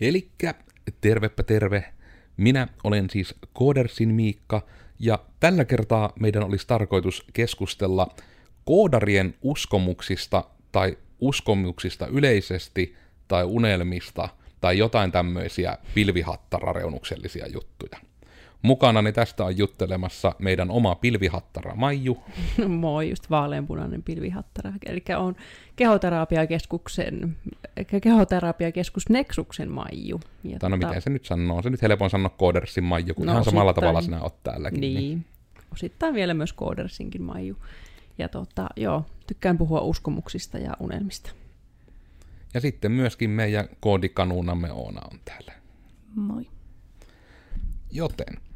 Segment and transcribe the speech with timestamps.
[0.00, 0.54] Elikkä
[1.00, 1.84] tervepä terve.
[2.36, 4.66] Minä olen siis Koodersin Miikka,
[4.98, 8.08] ja tällä kertaa meidän olisi tarkoitus keskustella
[8.64, 12.96] koodarien uskomuksista tai uskomuksista yleisesti
[13.28, 14.28] tai unelmista
[14.60, 18.07] tai jotain tämmöisiä pilvihattarareunuksellisia juttuja.
[18.62, 22.22] Mukanani tästä on juttelemassa meidän oma pilvihattara Maiju.
[22.58, 24.72] No moi, just vaaleanpunainen pilvihattara.
[24.86, 25.36] Eli on
[25.76, 27.36] kehoterapiakeskuksen,
[28.02, 30.20] kehoterapiakeskus Nexuksen Maiju.
[30.44, 30.86] Ja tai no tota...
[30.86, 31.62] miten se nyt sanoo?
[31.62, 34.80] Se nyt helpoin sanoa Koodersin Maiju, kun no, ihan samalla tavalla sinä olet täälläkin.
[34.80, 34.94] Niin.
[34.94, 35.24] niin.
[35.72, 37.56] Osittain vielä myös Koodersinkin Maiju.
[38.18, 41.30] Ja tota, joo, tykkään puhua uskomuksista ja unelmista.
[42.54, 45.52] Ja sitten myöskin meidän koodikanuunamme Oona on täällä.
[46.14, 46.46] Moi.
[47.90, 48.47] Joten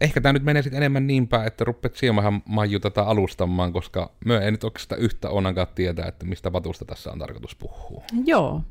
[0.00, 4.12] ehkä tämä nyt menee sitten enemmän niin päin, että ruppeat Siemähän Maiju tätä alustamaan, koska
[4.24, 8.02] me ei nyt oikeastaan yhtä onankaan tietää, että mistä vatusta tässä on tarkoitus puhua.
[8.24, 8.62] Joo.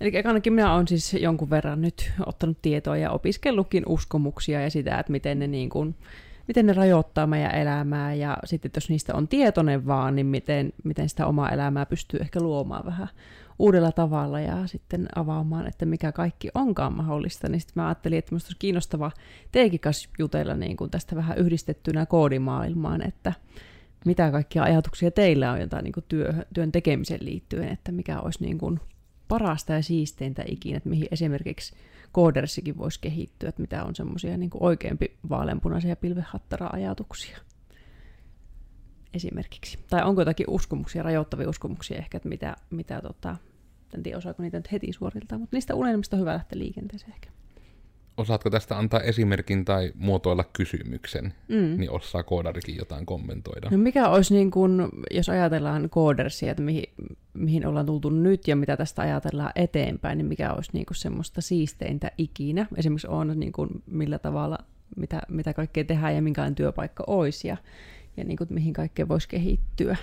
[0.00, 4.98] Eli ainakin minä olen siis jonkun verran nyt ottanut tietoa ja opiskellutkin uskomuksia ja sitä,
[4.98, 5.94] että miten ne, niin kuin,
[6.50, 11.08] miten ne rajoittaa meidän elämää ja sitten jos niistä on tietoinen vaan, niin miten, miten
[11.08, 13.08] sitä omaa elämää pystyy ehkä luomaan vähän
[13.58, 18.32] uudella tavalla ja sitten avaamaan, että mikä kaikki onkaan mahdollista, niin sitten mä ajattelin, että
[18.32, 19.10] minusta olisi kiinnostava
[19.52, 23.32] teekin kanssa jutella niin kuin tästä vähän yhdistettynä koodimaailmaan, että
[24.04, 28.42] mitä kaikkia ajatuksia teillä on jotain niin kuin työ, työn tekemiseen liittyen, että mikä olisi
[28.44, 28.80] niin kuin
[29.28, 31.74] parasta ja siisteintä ikinä, että mihin esimerkiksi
[32.12, 37.38] koodersikin voisi kehittyä, että mitä on semmoisia niin oikeampi vaaleanpunaisia pilvehattara-ajatuksia
[39.14, 39.78] esimerkiksi.
[39.90, 43.36] Tai onko jotakin uskomuksia, rajoittavia uskomuksia ehkä, että mitä, mitä tota,
[43.94, 47.30] en tiedä osaako niitä nyt heti suoriltaa, mutta niistä unelmista on hyvä lähteä liikenteeseen ehkä.
[48.16, 51.78] Osaatko tästä antaa esimerkin tai muotoilla kysymyksen, mm.
[51.78, 53.68] niin osaa koodarikin jotain kommentoida.
[53.70, 56.84] No mikä olisi, niin kun, jos ajatellaan koodersia, että mihin,
[57.34, 62.10] mihin ollaan tultu nyt ja mitä tästä ajatellaan eteenpäin, niin mikä olisi niin semmoista siisteintä
[62.18, 62.66] ikinä?
[62.76, 64.58] Esimerkiksi on niin kun, millä tavalla,
[64.96, 67.56] mitä, mitä kaikkea tehdään ja minkälainen työpaikka olisi ja,
[68.16, 69.96] ja niin kun, mihin kaikkea voisi kehittyä,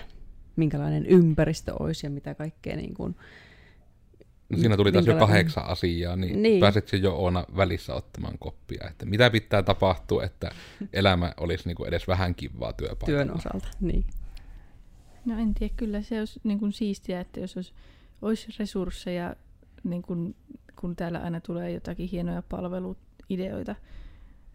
[0.56, 3.16] minkälainen ympäristö olisi ja mitä kaikkea niin kun,
[4.50, 6.60] No siinä tuli taas jo kahdeksan asiaa, niin, niin.
[6.60, 10.52] pääset jo Oona välissä ottamaan koppia, että mitä pitää tapahtua, että
[10.94, 13.24] elämä olisi niin kuin edes vähän kivaa työpaikalla.
[13.24, 14.06] Työn osalta, niin.
[15.26, 17.74] No en tiedä, kyllä se olisi niin kuin siistiä, että jos olisi,
[18.22, 19.36] olisi resursseja,
[19.84, 20.36] niin kuin,
[20.80, 23.76] kun täällä aina tulee jotakin hienoja palveluideoita,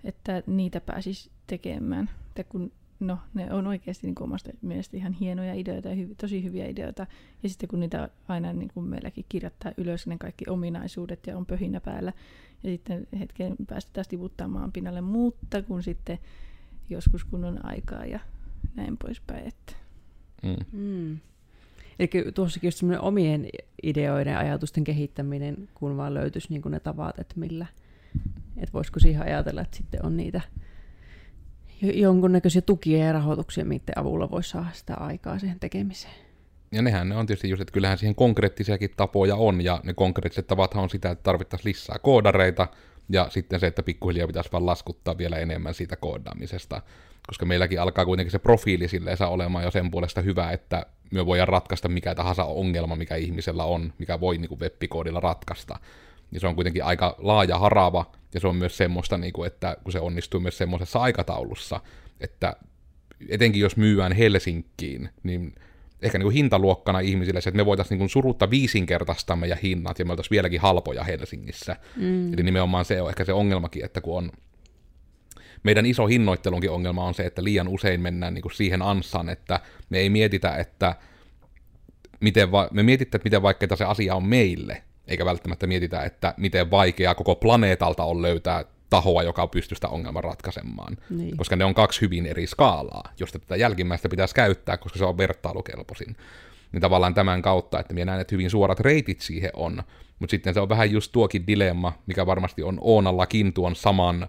[0.05, 2.11] että niitä pääsisi tekemään.
[2.29, 2.73] Että kun
[3.07, 7.07] no, ne on oikeasti niin omasta mielestä ihan hienoja ideoita ja hyvi, tosi hyviä ideoita.
[7.43, 11.47] Ja sitten kun niitä aina niin kuin meilläkin kirjoittaa ylös ne kaikki ominaisuudet ja on
[11.47, 12.13] pöhinä päällä,
[12.63, 16.19] ja sitten hetken päästä taas tiputtamaan pinnalle, mutta kun sitten
[16.91, 18.21] joskus kun on aikaa ja
[18.75, 19.47] näin poispäin.
[19.49, 19.73] Että.
[20.43, 20.81] Mm.
[20.81, 21.19] Mm.
[21.99, 23.49] Eli tuossakin just semmoinen omien
[23.83, 27.67] ideoiden ja ajatusten kehittäminen, kun vaan löytyisi niin ne tavat, että millä,
[28.57, 30.41] että voisiko siihen ajatella, että sitten on niitä
[31.83, 36.15] jonkunnäköisiä tukia ja rahoituksia, miten avulla voisi saada sitä aikaa siihen tekemiseen.
[36.73, 40.47] Ja nehän ne on tietysti just, että kyllähän siihen konkreettisiakin tapoja on, ja ne konkreettiset
[40.47, 42.69] tavathan on sitä, että tarvittaisiin lisää koodareita,
[43.09, 46.83] ja sitten se, että pikkuhiljaa pitäisi vaan laskuttaa vielä enemmän siitä koodaamisesta,
[47.27, 51.27] koska meilläkin alkaa kuitenkin se profiili silleen saa olemaan jo sen puolesta hyvä, että me
[51.27, 55.79] voidaan ratkaista mikä tahansa ongelma, mikä ihmisellä on, mikä voi niin kuin web-koodilla ratkaista
[56.33, 59.77] niin se on kuitenkin aika laaja harava, ja se on myös semmoista, niin kuin, että
[59.83, 61.81] kun se onnistuu myös semmoisessa aikataulussa,
[62.21, 62.57] että
[63.29, 65.55] etenkin jos myyään Helsinkiin, niin
[66.03, 70.05] ehkä niin kuin hintaluokkana ihmisille se, että me voitaisiin niin surutta viisinkertaistaa meidän hinnat, ja
[70.05, 71.77] me oltaisiin vieläkin halpoja Helsingissä.
[71.97, 72.35] Mm.
[72.35, 74.33] Eli nimenomaan se on ehkä se ongelmakin, että kun on
[75.63, 79.61] meidän iso hinnoittelunkin ongelma on se, että liian usein mennään niin kuin siihen ansaan, että
[79.91, 80.97] me ei mietitä, että
[82.21, 86.35] miten va- me mietitään, että miten vaikeaa se asia on meille, eikä välttämättä mietitä, että
[86.37, 90.97] miten vaikeaa koko planeetalta on löytää tahoa, joka pystyy sitä ongelman ratkaisemaan.
[91.11, 91.37] Niin.
[91.37, 95.19] Koska ne on kaksi hyvin eri skaalaa, josta tätä jälkimmäistä pitäisi käyttää, koska se on
[95.19, 96.17] vertailukelpoisin.
[96.73, 99.83] Niin tavallaan tämän kautta, että minä näen, että hyvin suorat reitit siihen on,
[100.19, 104.29] mutta sitten se on vähän just tuokin dilemma, mikä varmasti on Oonallakin tuon saman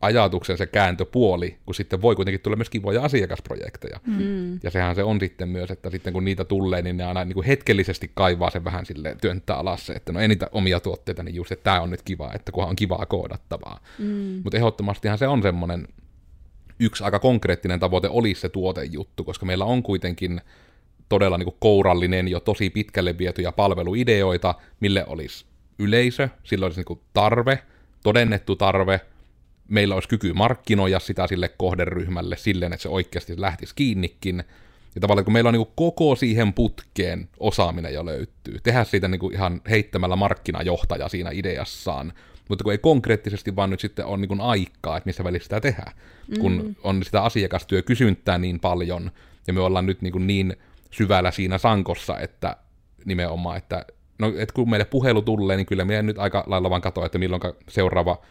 [0.00, 4.00] ajatuksen se kääntöpuoli, kun sitten voi kuitenkin tulla myös kivoja asiakasprojekteja.
[4.06, 4.58] Mm.
[4.62, 7.34] Ja sehän se on sitten myös, että sitten kun niitä tulee, niin ne aina niin
[7.34, 11.22] kuin hetkellisesti kaivaa sen vähän sille työntää alas se, että no ei niitä omia tuotteita,
[11.22, 13.80] niin just, että tämä on nyt kiva, että kunhan on kivaa koodattavaa.
[13.98, 14.40] Mm.
[14.44, 15.88] Mutta ehdottomastihan se on semmoinen
[16.80, 20.40] yksi aika konkreettinen tavoite olisi se tuotejuttu, koska meillä on kuitenkin
[21.08, 25.44] todella niin kuin kourallinen jo tosi pitkälle vietyjä palveluideoita, mille olisi
[25.78, 27.58] yleisö, sillä olisi niin kuin tarve,
[28.02, 29.00] todennettu tarve,
[29.70, 34.44] meillä olisi kyky markkinoida sitä sille kohderyhmälle silleen, että se oikeasti lähtisi kiinnikin,
[34.94, 39.18] Ja tavallaan kun meillä on niin koko siihen putkeen osaaminen jo löytyy, tehdä siitä niin
[39.18, 42.12] kuin ihan heittämällä markkinajohtaja siinä ideassaan,
[42.48, 45.92] mutta kun ei konkreettisesti vaan nyt sitten ole niin aikaa, että missä välissä sitä tehdään,
[46.28, 46.38] mm.
[46.38, 49.10] kun on sitä asiakastyökysyntää niin paljon,
[49.46, 50.56] ja me ollaan nyt niin, niin
[50.90, 52.56] syvällä siinä sankossa, että
[53.04, 53.86] nimenomaan, että
[54.18, 57.18] no, et kun meille puhelu tulee, niin kyllä meidän nyt aika lailla vaan katsoa, että
[57.18, 58.22] milloin seuraava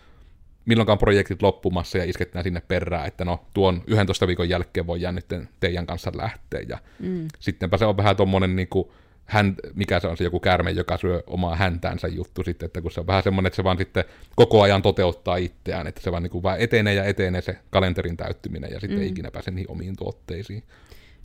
[0.69, 5.50] milloinkaan projektit loppumassa ja isketään sinne perään, että no tuon 11 viikon jälkeen voi nyt
[5.60, 6.62] teidän kanssa lähteä.
[6.69, 7.27] Ja mm.
[7.39, 8.88] sittenpä se on vähän tuommoinen niin kuin,
[9.25, 12.92] hän, mikä se on se joku käärme, joka syö omaa häntäänsä juttu sitten, että kun
[12.92, 14.04] se on vähän semmoinen, että se vaan sitten
[14.36, 18.18] koko ajan toteuttaa itseään, että se vaan, niin kuin vaan etenee ja etenee se kalenterin
[18.18, 19.04] täyttyminen ja sitten mm.
[19.04, 20.63] ei ikinä pääse niihin omiin tuotteisiin.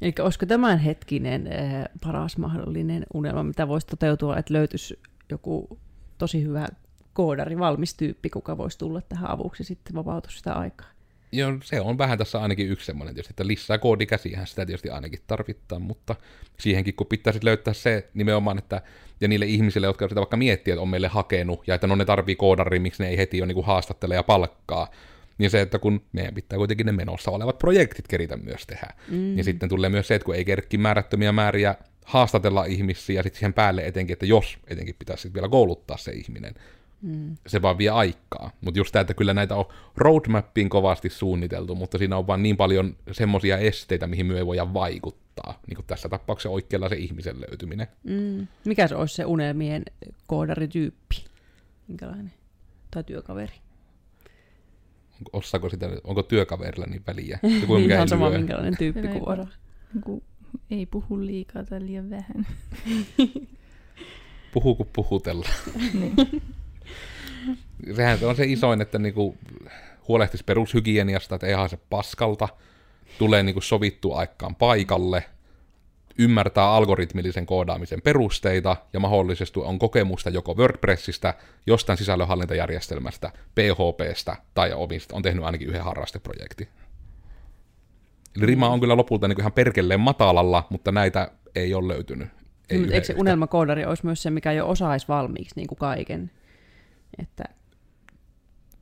[0.00, 4.98] Eli olisiko tämän hetkinen äh, paras mahdollinen unelma, mitä voisi toteutua, että löytyisi
[5.30, 5.78] joku
[6.18, 6.68] tosi hyvä
[7.14, 10.86] koodari, valmis tyyppi, kuka voisi tulla tähän avuksi sitten vapautua sitä aikaa.
[11.32, 15.20] Joo, se on vähän tässä ainakin yksi semmoinen tietysti, että lisää koodikäsihän sitä tietysti ainakin
[15.26, 16.16] tarvittaa, mutta
[16.58, 18.82] siihenkin kun pitäisi löytää se nimenomaan, että
[19.20, 22.04] ja niille ihmisille, jotka sitä vaikka miettii, että on meille hakenut, ja että no ne
[22.04, 24.90] tarvii koodari, miksi ne ei heti ole niin haastattele ja palkkaa,
[25.38, 29.16] niin se, että kun meidän pitää kuitenkin ne menossa olevat projektit keritä myös tehdä, mm.
[29.16, 31.74] niin sitten tulee myös se, että kun ei kerkki määrättömiä määriä
[32.04, 36.54] haastatella ihmisiä, ja sitten siihen päälle etenkin, että jos etenkin pitäisi vielä kouluttaa se ihminen,
[37.04, 37.36] Mm.
[37.46, 38.50] Se vaan vie aikaa.
[38.60, 39.64] Mutta just tämä, että kyllä näitä on
[39.96, 44.74] roadmappiin kovasti suunniteltu, mutta siinä on vaan niin paljon semmoisia esteitä, mihin me ei voida
[44.74, 45.60] vaikuttaa.
[45.66, 47.86] Niin kuin tässä tapauksessa oikealla se ihmisen löytyminen.
[48.04, 48.46] Mm.
[48.64, 49.82] Mikä se olisi se unelmien
[50.26, 51.24] koodarityyppi?
[51.88, 52.32] Minkälainen?
[52.90, 53.54] Tai työkaveri?
[55.18, 57.38] Onko, osaako sitä, onko työkaverilla niin väliä?
[57.60, 59.08] Joku, mikä Ihan sama, minkälainen tyyppi
[60.04, 60.22] kuin
[60.70, 62.46] Ei puhu liikaa tai liian vähän.
[64.52, 65.48] puhu kun puhutella.
[66.00, 66.14] niin
[67.96, 69.38] sehän on se isoin, että niinku
[70.08, 72.48] huolehtisi perushygieniasta, että ei haise paskalta,
[73.18, 75.24] tulee niinku sovittu aikaan paikalle,
[76.18, 81.34] ymmärtää algoritmillisen koodaamisen perusteita ja mahdollisesti on kokemusta joko WordPressistä,
[81.66, 86.68] jostain sisällönhallintajärjestelmästä, PHPstä tai omista, on tehnyt ainakin yhden harrasteprojekti.
[88.36, 92.28] Eli rima on kyllä lopulta niin ihan perkelleen matalalla, mutta näitä ei ole löytynyt.
[92.70, 96.30] Ei mm, Eikö se unelmakoodari olisi myös se, mikä jo osaisi valmiiksi niin kuin kaiken?
[97.18, 97.44] Että...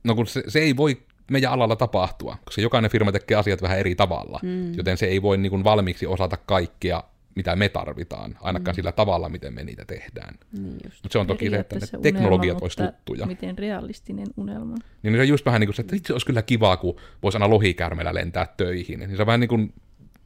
[0.03, 0.97] No kun se, se ei voi
[1.31, 4.73] meidän alalla tapahtua, koska jokainen firma tekee asiat vähän eri tavalla, mm.
[4.73, 7.03] joten se ei voi niin kuin valmiiksi osata kaikkea,
[7.35, 8.75] mitä me tarvitaan, ainakaan mm.
[8.75, 10.35] sillä tavalla, miten me niitä tehdään.
[10.51, 13.25] Niin Mutta se on toki se, että ne unelma, teknologiat olisi tuttuja.
[13.25, 14.75] Miten realistinen unelma.
[15.03, 17.35] Niin se on just vähän niin kuin se, että itse olisi kyllä kiva, kun voisi
[17.35, 18.99] aina lohikärmellä lentää töihin.
[18.99, 19.73] Niin se on vähän niin kuin,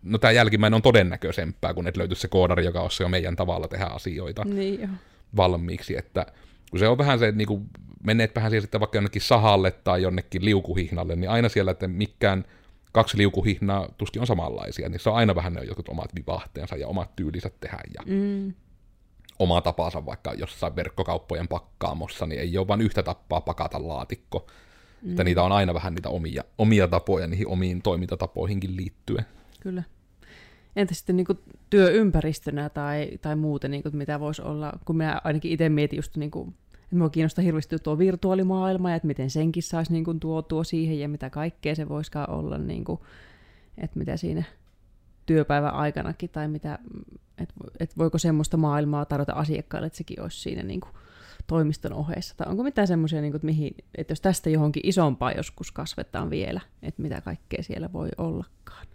[0.04, 3.86] no tämä jälkimmäinen on todennäköisempää, kun et löytyisi se koodari, joka jo meidän tavalla tehdä
[3.86, 4.88] asioita niin jo.
[5.36, 5.98] valmiiksi.
[5.98, 6.26] Että
[6.72, 7.70] kun se on vähän se, että niin
[8.04, 12.46] menet vähän siihen sitten vaikka jonnekin sahalle tai jonnekin liukuhihnalle, niin aina siellä, että mikään
[12.92, 16.88] kaksi liukuhihnaa tuskin on samanlaisia, niin se on aina vähän ne jotkut omat vivahteensa ja
[16.88, 18.54] omat tyylinsä tehdä ja mm.
[19.40, 24.48] oma tapansa vaikka jossain verkkokauppojen pakkaamossa, niin ei ole vain yhtä tappaa pakata laatikko.
[25.02, 25.10] Mm.
[25.10, 29.26] Että niitä on aina vähän niitä omia, omia tapoja niihin omiin toimintatapoihinkin liittyen.
[29.60, 29.84] Kyllä.
[30.78, 31.40] Entä sitten niin kuin
[31.70, 36.18] työympäristönä tai, tai muuten, niin kuin, mitä voisi olla, kun minä ainakin itse mietin just
[36.18, 36.54] niin kuin
[36.88, 41.00] että minua kiinnostaa hirveästi tuo virtuaalimaailma ja että miten senkin saisi niin kuin tuotua siihen
[41.00, 43.00] ja mitä kaikkea se voisikaan olla, niin kuin,
[43.78, 44.44] että mitä siinä
[45.26, 46.80] työpäivän aikanakin tai mitä,
[47.38, 50.92] että, että voiko semmoista maailmaa tarjota asiakkaille, että sekin olisi siinä niin kuin
[51.48, 52.38] toimiston ohessa.
[52.38, 56.30] Tai onko mitään semmoisia, niin kuin, että, mihin, että jos tästä johonkin isompaa joskus kasvetaan
[56.30, 58.88] vielä, että mitä kaikkea siellä voi ollakaan.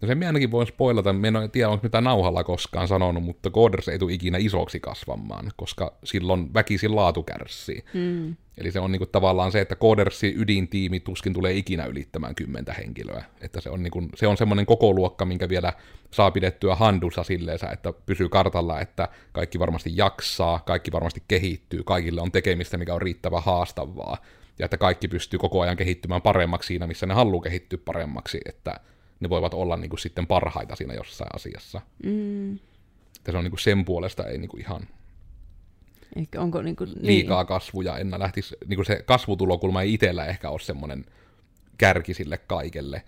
[0.00, 3.98] No se ainakin voin spoilata, en tiedä onko mitään nauhalla koskaan sanonut, mutta Coders ei
[3.98, 7.84] tule ikinä isoksi kasvamaan, koska silloin väkisin laatu kärsii.
[7.94, 8.36] Mm.
[8.58, 13.24] Eli se on niinku tavallaan se, että Codersin ydintiimi tuskin tulee ikinä ylittämään kymmentä henkilöä.
[13.40, 15.72] Että se on, niinku, se on semmoinen koko luokka, minkä vielä
[16.10, 22.20] saa pidettyä handussa silleensä, että pysyy kartalla, että kaikki varmasti jaksaa, kaikki varmasti kehittyy, kaikille
[22.20, 24.16] on tekemistä, mikä on riittävän haastavaa.
[24.58, 28.40] Ja että kaikki pystyy koko ajan kehittymään paremmaksi siinä, missä ne haluaa kehittyä paremmaksi.
[28.44, 28.80] Että
[29.20, 31.80] ne voivat olla niin kuin sitten parhaita siinä jossain asiassa.
[32.04, 32.54] Mm.
[33.16, 34.88] Että se on niin kuin sen puolesta ei niin kuin ihan
[36.16, 37.06] Ehkä onko niin kuin, niin.
[37.06, 41.04] liikaa kasvuja enää lähtisi, niin kuin se kasvutulokulma ei itsellä ehkä ole semmoinen
[41.78, 43.02] kärki sille kaikelle,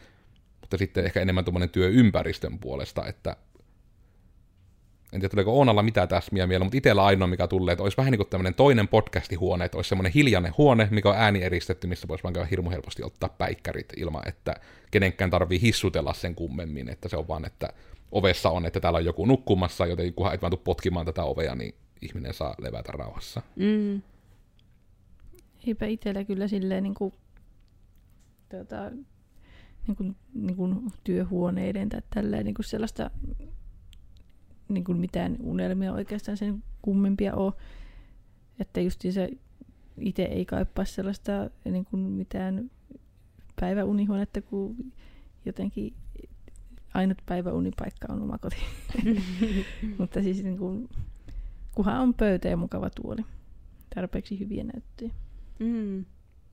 [0.61, 3.37] mutta sitten ehkä enemmän tuommoinen työympäristön puolesta, että
[5.13, 8.11] en tiedä tuleeko Oonalla mitään täsmiä mieleen, mutta itsellä ainoa mikä tulee, että olisi vähän
[8.11, 12.09] niin kuin tämmöinen toinen podcastihuone, että olisi semmoinen hiljainen huone, mikä on ääni eristetty, missä
[12.09, 14.55] voisi vaan hirmu helposti ottaa päikkärit ilman, että
[14.91, 17.73] kenenkään tarvii hissutella sen kummemmin, että se on vaan, että
[18.13, 21.55] ovessa on, että täällä on joku nukkumassa, joten kunhan et vaan tuu potkimaan tätä ovea,
[21.55, 23.43] niin ihminen saa levätä rauhassa.
[23.57, 24.03] Mm.
[25.67, 27.15] Eipä itsellä kyllä silleen niin kuin,
[28.49, 28.91] tuota,
[29.87, 33.11] niin kuin, niin kuin työhuoneiden tai tälleen niin kuin sellaista
[34.69, 37.53] niin kuin mitään unelmia oikeastaan sen kummempia ole.
[38.61, 39.31] Että just se
[40.01, 42.71] itse ei kaipaa sellaista niin kuin mitään
[43.61, 44.93] päiväunihuonetta, kun
[45.45, 45.95] jotenkin
[46.95, 48.57] ainut päiväunipaikka on oma koti.
[49.99, 50.89] Mutta siis niin kuin,
[51.75, 53.25] kunhan on pöytä ja mukava tuoli.
[53.95, 55.11] Tarpeeksi hyviä näyttöjä.
[55.59, 56.05] Mm.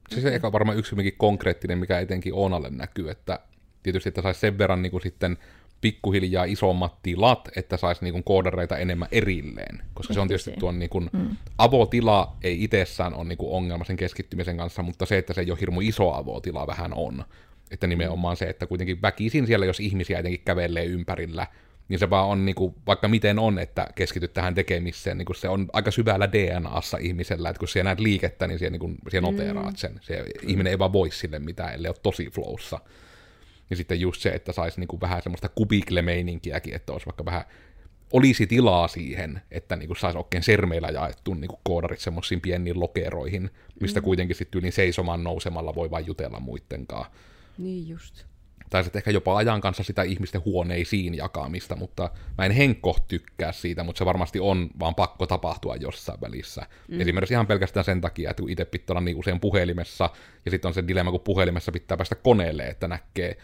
[0.10, 3.40] Se se eka varmaan yksi konkreettinen, mikä etenkin Oonalle näkyy, että
[3.84, 5.38] tietysti, että saisi sen verran niin kuin sitten
[5.86, 9.82] pikkuhiljaa isommat tilat, että saisi niin kuin koodareita enemmän erilleen.
[9.94, 11.30] Koska se on tietysti tuon niin kuin, mm.
[11.58, 15.52] avotila ei itsessään ole niin kuin ongelma sen keskittymisen kanssa, mutta se, että se ei
[15.52, 17.26] ole hirmu iso avotila vähän on.
[17.72, 21.48] Että nimenomaan se, että kuitenkin väkisin siellä, jos ihmisiä jotenkin kävelee ympärillä,
[21.88, 25.36] niin se vaan on, niin kuin, vaikka miten on, että keskityt tähän tekemiseen, niin kuin
[25.36, 28.96] se on aika syvällä DNAssa ihmisellä, että kun siellä näet liikettä, niin siellä, niin kuin,
[29.10, 30.00] siellä noteraat sen.
[30.02, 30.50] Se, mm.
[30.50, 32.80] Ihminen ei vaan voi sille mitään, ellei ole tosi flowssa.
[33.70, 37.44] Ja sitten just se, että saisi niin kuin vähän semmoista kubikle-meininkiäkin, että olisi vaikka vähän
[38.14, 43.50] olisi tilaa siihen, että niin saisi oikein sermeillä jaettu niin kuin koodarit semmoisiin pieniin lokeroihin,
[43.82, 44.04] mistä mm.
[44.04, 47.06] kuitenkin sitten yli seisomaan nousemalla voi vain jutella muittenkaan.
[47.58, 48.26] Niin just.
[48.70, 53.52] Tai sitten ehkä jopa ajan kanssa sitä ihmisten huoneisiin jakamista, mutta mä en henkko tykkää
[53.52, 56.66] siitä, mutta se varmasti on vaan pakko tapahtua jossain välissä.
[56.88, 57.02] Mm.
[57.02, 60.10] Esimerkiksi ihan pelkästään sen takia, että kun itse pitää olla niin usein puhelimessa,
[60.46, 63.38] ja sitten on se dilemma, kun puhelimessa pitää päästä koneelle, että näkee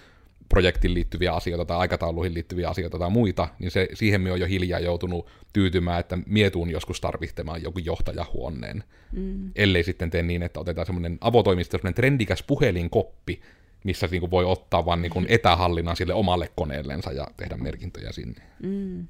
[0.49, 4.45] projektiin liittyviä asioita tai aikatauluihin liittyviä asioita tai muita, niin se, siihen me on jo
[4.47, 8.83] hiljaa joutunut tyytymään, että mietuun joskus tarvitsemaan joku johtajahuoneen.
[9.11, 9.51] Mm.
[9.55, 13.41] Ellei sitten tee niin, että otetaan semmoinen avotoimisto, semmoinen trendikäs puhelinkoppi,
[13.83, 18.11] missä niin kuin voi ottaa vaan niin kuin etähallinnan sille omalle koneellensa ja tehdä merkintöjä
[18.11, 18.41] sinne.
[18.63, 19.07] Mm.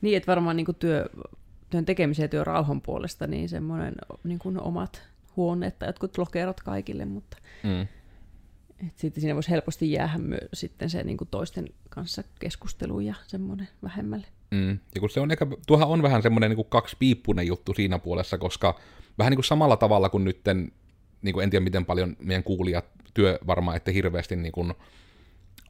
[0.00, 1.08] Niin, että varmaan niin kuin työ,
[1.70, 5.02] työn tekemisen ja työn rauhan puolesta niin semmoinen niin kuin omat
[5.36, 7.80] huoneet tai jotkut lokerot kaikille, mutta mm.
[8.86, 13.14] et sitten siinä voisi helposti jäädä myös sitten se niin kuin toisten kanssa keskustelu ja
[13.26, 14.26] semmoinen vähemmälle.
[14.50, 14.78] Mm.
[14.94, 18.80] Ja kun se on ehkä, tuohan on vähän semmoinen niin kaksipiippunen juttu siinä puolessa, koska
[19.18, 20.72] vähän niin kuin samalla tavalla kuin nytten,
[21.22, 24.74] niin kuin en tiedä miten paljon meidän kuulijat työ varmaan, että hirveästi niin kuin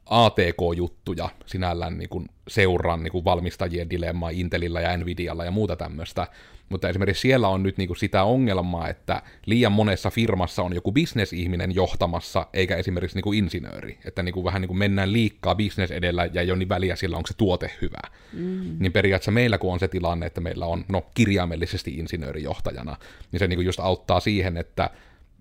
[0.05, 6.27] ATK-juttuja sinällään niin kuin seuraan niin kuin valmistajien dilemmaa Intelillä ja Nvidialla ja muuta tämmöistä,
[6.69, 10.91] mutta esimerkiksi siellä on nyt niin kuin sitä ongelmaa, että liian monessa firmassa on joku
[10.91, 15.55] bisnesihminen johtamassa, eikä esimerkiksi niin kuin insinööri, että niin kuin vähän niin kuin mennään liikkaa
[15.55, 18.09] bisnes edellä ja ei ole niin väliä sillä, onko se tuote hyvä.
[18.33, 18.75] Mm.
[18.79, 22.97] Niin periaatteessa meillä, kun on se tilanne, että meillä on no, kirjaimellisesti insinöörijohtajana,
[23.31, 24.89] niin se niin kuin just auttaa siihen, että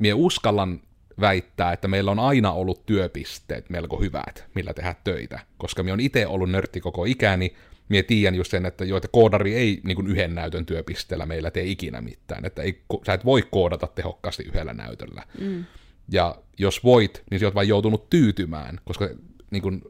[0.03, 0.81] mie uskallan
[1.21, 6.01] väittää, että meillä on aina ollut työpisteet melko hyvät, millä tehdä töitä, koska me on
[6.01, 7.55] itse ollut nörtti koko ikäni,
[7.89, 11.65] mie tiedän just sen, että joita koodari ei niin kuin yhden näytön työpisteellä meillä tee
[11.65, 15.23] ikinä mitään, että ei, sä et voi koodata tehokkaasti yhdellä näytöllä.
[15.41, 15.65] Mm.
[16.09, 19.09] Ja jos voit, niin sä oot vain joutunut tyytymään, koska
[19.51, 19.83] niin kun,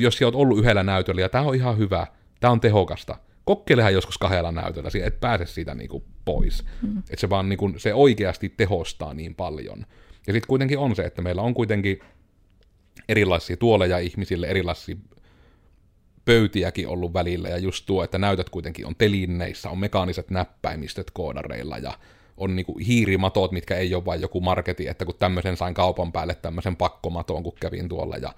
[0.00, 2.06] jos sä oot ollut yhdellä näytöllä ja tämä on ihan hyvä,
[2.40, 6.64] tämä on tehokasta, kokeilehan joskus kahdella näytöllä, et pääse siitä niin kuin pois.
[6.82, 6.98] Mm.
[6.98, 9.78] Että se vaan niin kuin, se oikeasti tehostaa niin paljon.
[10.26, 12.00] Ja sitten kuitenkin on se, että meillä on kuitenkin
[13.08, 14.96] erilaisia tuoleja ihmisille, erilaisia
[16.24, 21.78] pöytiäkin ollut välillä, ja just tuo, että näytöt kuitenkin on telinneissä, on mekaaniset näppäimistöt koodareilla,
[21.78, 21.98] ja
[22.36, 26.34] on niinku hiirimatot, mitkä ei ole vain joku marketi, että kun tämmöisen sain kaupan päälle
[26.34, 28.34] tämmöisen pakkomaton, kun kävin tuolla, ja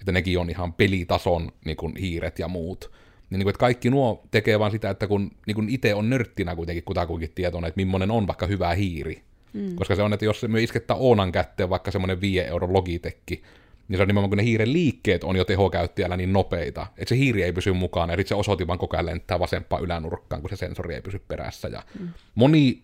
[0.00, 2.90] että nekin on ihan pelitason niinku, hiiret ja muut.
[3.30, 6.56] Niin, niin kuin, että kaikki nuo tekee vaan sitä, että kun niin itse on nörttinä
[6.56, 9.22] kuitenkin kutakuinkin tietoinen, että millainen on vaikka hyvä hiiri,
[9.52, 9.76] Mm.
[9.76, 13.42] Koska se on, että jos me iskettää Oonan kätteen vaikka semmoinen 5 euro logitekki,
[13.88, 17.16] niin se on nimenomaan, kun ne hiiren liikkeet on jo tehokäyttäjällä niin nopeita, että se
[17.16, 20.50] hiiri ei pysy mukana, ja sitten se osoitin vaan koko ajan lentää vasempaan ylänurkkaan, kun
[20.50, 21.68] se sensori ei pysy perässä.
[21.68, 22.08] Ja mm.
[22.34, 22.82] Moni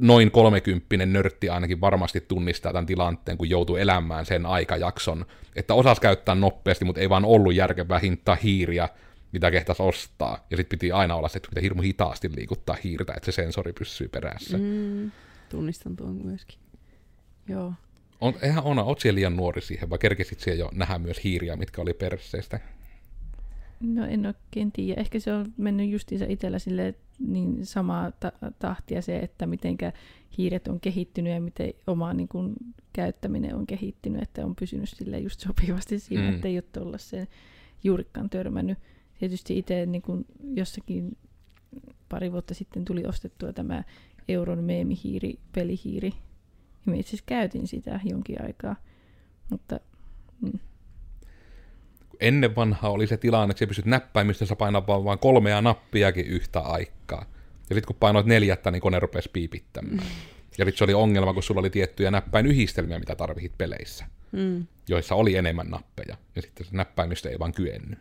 [0.00, 6.00] noin kolmekymppinen nörtti ainakin varmasti tunnistaa tämän tilanteen, kun joutuu elämään sen aikajakson, että osas
[6.00, 8.88] käyttää nopeasti, mutta ei vaan ollut järkevää hintaa hiiriä,
[9.32, 10.46] mitä kehtas ostaa.
[10.50, 13.72] Ja sitten piti aina olla se, että pitää hirmu hitaasti liikuttaa hiirtä, että se sensori
[13.72, 14.58] pysyy perässä.
[14.58, 15.10] Mm.
[15.48, 16.58] Tunnistan tuon myöskin.
[17.48, 17.72] Joo.
[18.20, 21.56] On, eihän Ona, oot siellä liian nuori siihen, vai kerkesit siellä jo nähdä myös hiiriä,
[21.56, 22.60] mitkä oli perseistä?
[23.80, 25.00] No en oikein tiedä.
[25.00, 29.92] Ehkä se on mennyt justiinsa itsellä sille niin samaa ta- tahtia se, että mitenkä
[30.38, 32.56] hiiret on kehittynyt ja miten oma niin kun,
[32.92, 36.34] käyttäminen on kehittynyt, että on pysynyt sille just sopivasti siinä, mm.
[36.34, 37.28] että ei ole tuollaiseen
[37.84, 38.78] juurikkaan törmännyt.
[39.20, 40.24] Tietysti itse niin kun
[40.54, 41.16] jossakin
[42.08, 43.84] pari vuotta sitten tuli ostettua tämä
[44.28, 46.12] euron meemihiiri, pelihiiri.
[46.86, 48.76] Ja itse asiassa käytin sitä jonkin aikaa.
[49.50, 49.80] Mutta,
[50.40, 50.58] mm.
[52.20, 57.24] Ennen vanhaa oli se tilanne, että sä pystyt näppäimistössä painamaan vain kolmea nappiakin yhtä aikaa.
[57.70, 59.96] Ja sitten kun painoit neljättä, niin kone rupesi piipittämään.
[59.96, 60.02] Mm.
[60.58, 64.04] Ja sitten se oli ongelma, kun sulla oli tiettyjä näppäinyhdistelmiä, mitä tarvitsit peleissä.
[64.32, 64.66] Mm.
[64.88, 67.98] joissa oli enemmän nappeja, ja sitten se näppäimistö ei vaan kyennyt.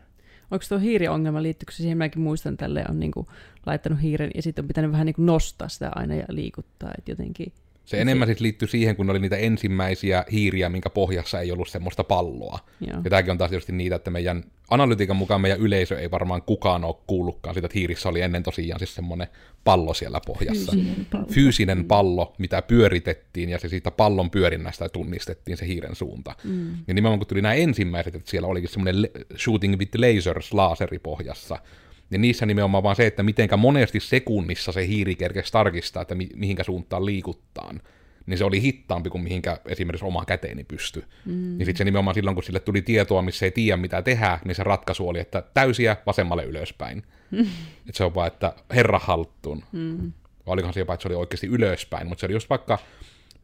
[0.52, 3.28] Onko tuo hiiriongelma, liittyykö siihen, mäkin muistan tälle on niinku
[3.66, 7.54] laittanut hiiren ja sitten on pitänyt vähän niinku nostaa sitä aina ja liikuttaa, että jotenkin...
[7.90, 12.04] Se enemmän sitten liittyy siihen, kun oli niitä ensimmäisiä hiiriä, minkä pohjassa ei ollut semmoista
[12.04, 12.60] palloa.
[12.82, 13.02] Joo.
[13.04, 16.84] Ja tämäkin on taas tietysti niitä, että meidän analytiikan mukaan meidän yleisö ei varmaan kukaan
[16.84, 19.28] ole kuullutkaan siitä, että hiirissä oli ennen tosiaan siis semmoinen
[19.64, 20.72] pallo siellä pohjassa.
[20.72, 21.28] Fyysinen pallo.
[21.32, 26.36] Fyysinen pallo, mitä pyöritettiin, ja se siitä pallon pyörinnästä tunnistettiin se hiiren suunta.
[26.44, 26.72] Mm.
[26.88, 31.60] Ja nimenomaan kun tuli nämä ensimmäiset, että siellä olikin semmoinen shooting with lasers laaseri pohjassa,
[32.10, 36.30] niin niissä nimenomaan vaan se, että mitenkä monesti sekunnissa se hiiri kerkesi tarkistaa, että mi-
[36.36, 37.82] mihinkä suuntaan liikuttaan,
[38.26, 41.04] niin se oli hittaampi kuin mihinkä esimerkiksi oma käteeni pystyi.
[41.26, 41.34] Mm.
[41.34, 44.56] Niin sitten se nimenomaan silloin, kun sille tuli tietoa, missä ei tiedä mitä tehdä, niin
[44.56, 47.04] se ratkaisu oli, että täysiä vasemmalle ylöspäin.
[47.32, 47.48] Mm.
[47.90, 49.64] Et se on vaan, että herra halttuun.
[49.72, 50.12] Mm.
[50.46, 52.78] Vai olikohan se jopa, että se oli oikeasti ylöspäin, mutta se oli just vaikka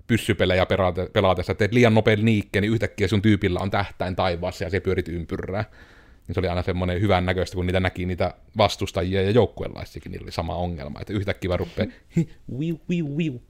[0.07, 4.63] pyssypelejä pelaate- pelaatessa, että teet liian nopean liikkeen, niin yhtäkkiä sun tyypillä on tähtäin taivaassa
[4.63, 5.65] ja se pyörit ympyrää.
[6.27, 10.25] Niin se oli aina semmoinen hyvän näköistä, kun niitä näki niitä vastustajia ja joukkueenlaisiakin, niillä
[10.25, 11.87] oli sama ongelma, että yhtäkkiä vaan rupeaa
[12.59, 13.41] viu, viu, viu.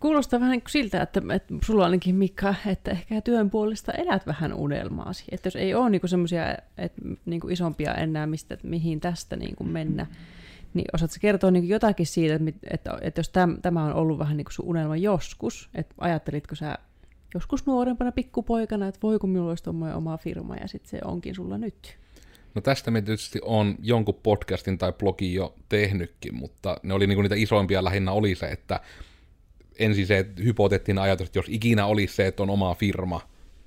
[0.00, 4.52] Kuulostaa vähän niin siltä, että, että sulla ainakin Mikka, että ehkä työn puolesta elät vähän
[4.52, 5.24] unelmaasi.
[5.32, 6.42] Että jos ei ole niin semmoisia
[7.26, 10.06] niin isompia enää, mistä, että mihin tästä niin kuin mennä,
[10.74, 14.36] niin osaatko kertoa niin jotakin siitä, että, että, että jos täm, tämä on ollut vähän
[14.36, 16.78] niin kuin sun unelma joskus, että ajattelitko sä
[17.34, 21.34] joskus nuorempana pikkupoikana, että voi kun minulla olisi tuommoinen oma firma ja sitten se onkin
[21.34, 21.96] sulla nyt.
[22.54, 27.22] No tästä me tietysti on jonkun podcastin tai blogin jo tehnytkin, mutta ne oli niinku
[27.22, 28.80] niitä isoimpia lähinnä oli se, että
[29.78, 33.20] ensin se, että hypotettiin ajatus, että jos ikinä olisi se, että on oma firma,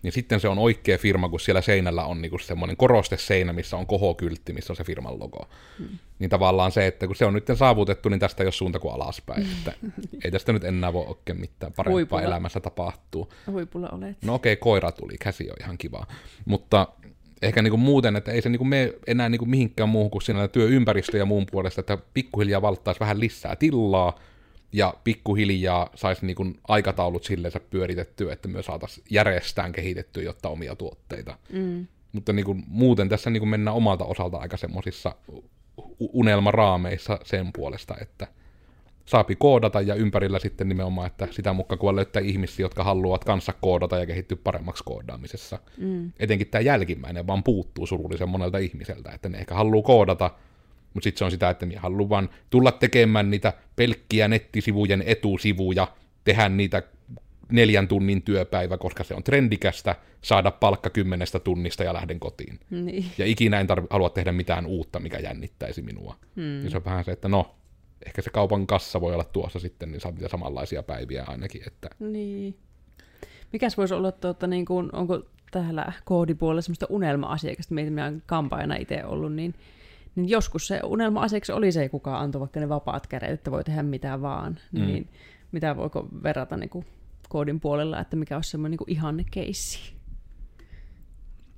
[0.03, 3.87] niin sitten se on oikea firma, kun siellä seinällä on niinku semmoinen korosteseinä, missä on
[3.87, 5.49] kohokyltti, missä on se firman logo.
[5.79, 5.87] Hmm.
[6.19, 8.93] Niin tavallaan se, että kun se on nyt saavutettu, niin tästä ei ole suunta kuin
[8.93, 9.47] alaspäin.
[9.57, 9.73] Että
[10.25, 12.21] ei tästä nyt enää voi oikein mitään parempaa Huipulla.
[12.21, 13.33] elämässä tapahtuu.
[13.47, 14.17] Huipulla olet.
[14.25, 16.07] No okei, okay, koira tuli, käsi on ihan kiva.
[16.45, 16.87] Mutta
[17.41, 21.17] ehkä niinku muuten, että ei se niinku mene enää niinku mihinkään muuhun kuin siinä työympäristö
[21.17, 24.19] ja muun puolesta, että pikkuhiljaa valtaisi vähän lisää tilaa,
[24.73, 31.37] ja pikkuhiljaa saisi niinku aikataulut silleensä pyöritettyä, että me saataisiin järjestään kehitettyä, jotta omia tuotteita.
[31.53, 31.87] Mm.
[32.11, 35.15] Mutta niinku, muuten tässä niinku mennään omalta osalta aika semmoisissa
[35.99, 38.27] unelmaraameissa sen puolesta, että
[39.05, 43.53] saapi koodata ja ympärillä sitten nimenomaan, että sitä mukaan kun löytää ihmisiä, jotka haluavat kanssa
[43.61, 45.59] koodata ja kehittyä paremmaksi koodaamisessa.
[45.77, 46.11] Mm.
[46.19, 50.31] Etenkin tämä jälkimmäinen vaan puuttuu surullisen monelta ihmiseltä, että ne ehkä haluaa koodata,
[50.93, 55.87] mutta sitten se on sitä, että minä haluan vaan tulla tekemään niitä pelkkiä nettisivujen etusivuja,
[56.23, 56.83] tehdä niitä
[57.51, 62.59] neljän tunnin työpäivä, koska se on trendikästä, saada palkka kymmenestä tunnista ja lähden kotiin.
[62.69, 63.05] Niin.
[63.17, 66.15] Ja ikinä en tarvi, halua tehdä mitään uutta, mikä jännittäisi minua.
[66.35, 66.41] Mm.
[66.41, 67.55] Niin se on vähän se, että no,
[68.05, 71.61] ehkä se kaupan kassa voi olla tuossa sitten, niin saa niitä samanlaisia päiviä ainakin.
[71.67, 71.89] Että...
[71.99, 72.57] Niin.
[73.53, 78.75] Mikäs voisi olla, tuota, niin kuin, onko täällä koodipuolella semmoista unelma-asiakasta, meitä minä olen kampaajana
[78.75, 79.53] itse ollut, niin,
[80.15, 83.83] niin joskus se unelma-asiaksi oli se, kuka antoi vaikka ne vapaat kädet, että voi tehdä
[83.83, 84.59] mitä vaan.
[84.71, 84.85] Mm.
[84.85, 85.09] Niin
[85.51, 86.85] mitä voiko verrata niin kuin
[87.29, 89.93] koodin puolella, että mikä olisi semmoinen niin kuin ihanne keissi?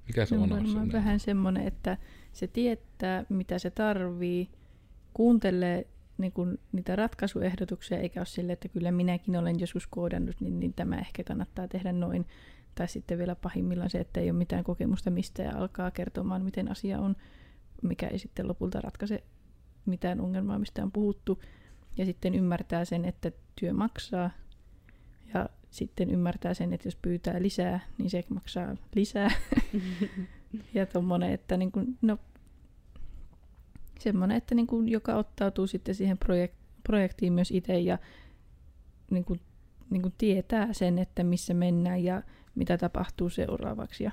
[0.07, 0.49] Mikä se Se on on?
[0.49, 0.93] varmaan semmoinen?
[0.93, 1.97] vähän semmoinen, että
[2.33, 4.49] se tietää, mitä se tarvii,
[5.13, 5.87] kuuntelee
[6.17, 10.73] niin kuin niitä ratkaisuehdotuksia, eikä ole silleen, että kyllä minäkin olen joskus koodannut, niin, niin
[10.73, 12.25] tämä ehkä kannattaa tehdä noin.
[12.75, 16.71] Tai sitten vielä pahimmillaan se, että ei ole mitään kokemusta mistä ja alkaa kertomaan, miten
[16.71, 17.15] asia on,
[17.81, 19.23] mikä ei sitten lopulta ratkaise
[19.85, 21.41] mitään ongelmaa, mistä on puhuttu.
[21.97, 24.29] Ja sitten ymmärtää sen, että työ maksaa.
[25.33, 29.31] Ja sitten ymmärtää sen, että jos pyytää lisää, niin se maksaa lisää.
[30.73, 32.17] ja tommonen, että niin kuin, no,
[33.99, 37.97] semmoinen, että niin kuin, joka ottautuu sitten siihen projek- projektiin myös itse ja
[39.11, 39.39] niin kuin,
[39.89, 42.23] niin kuin tietää sen, että missä mennään ja
[42.55, 44.03] mitä tapahtuu seuraavaksi.
[44.03, 44.11] Ja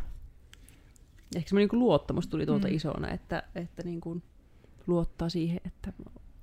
[1.37, 2.75] Ehkä semmoinen niin luottamus tuli tuolta Mm.
[2.75, 4.23] isona, että, että niin kuin
[4.87, 5.93] luottaa siihen, että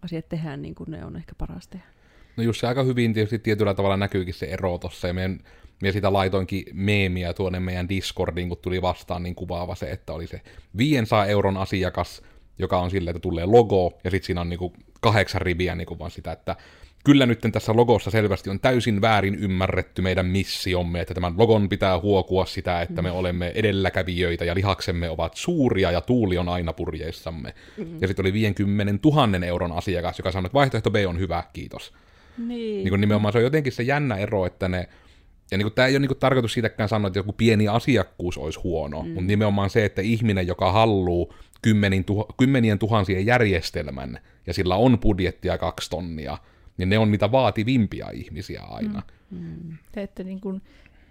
[0.01, 1.85] asiat tehdään niin kuin ne on ehkä paras tehdä.
[2.37, 5.39] No just se aika hyvin tietysti tietyllä tavalla näkyykin se ero tossa, ja meidän,
[5.81, 10.27] minä sitä laitoinkin meemiä tuonne meidän Discordiin, kun tuli vastaan niin kuvaava se, että oli
[10.27, 10.41] se
[10.77, 12.21] 500 euron asiakas,
[12.59, 16.11] joka on silleen, että tulee logo, ja sitten siinä on niinku kahdeksan riviä niinku vaan
[16.11, 16.55] sitä, että
[17.07, 21.99] kyllä nyt tässä logossa selvästi on täysin väärin ymmärretty meidän missiomme, että tämän logon pitää
[21.99, 27.53] huokua sitä, että me olemme edelläkävijöitä ja lihaksemme ovat suuria ja tuuli on aina purjeissamme.
[27.77, 28.01] Mm.
[28.01, 31.93] Ja sitten oli 50 000 euron asiakas, joka sanoi, että vaihtoehto B on hyvä, kiitos.
[32.37, 32.83] Niin.
[32.83, 34.89] Niin kuin nimenomaan se on jotenkin se jännä ero, että ne,
[35.51, 38.37] ja niin kuin, tämä ei ole niin kuin tarkoitus siitäkään sanoa, että joku pieni asiakkuus
[38.37, 39.07] olisi huono, mm.
[39.07, 42.05] mutta nimenomaan se, että ihminen, joka haluaa kymmenin
[42.37, 46.37] kymmenien tuhansien järjestelmän, ja sillä on budjettia kaksi tonnia,
[46.77, 49.03] niin ne on niitä vaativimpia ihmisiä aina.
[49.31, 49.77] Mm.
[49.93, 50.61] Se, että niin kuin,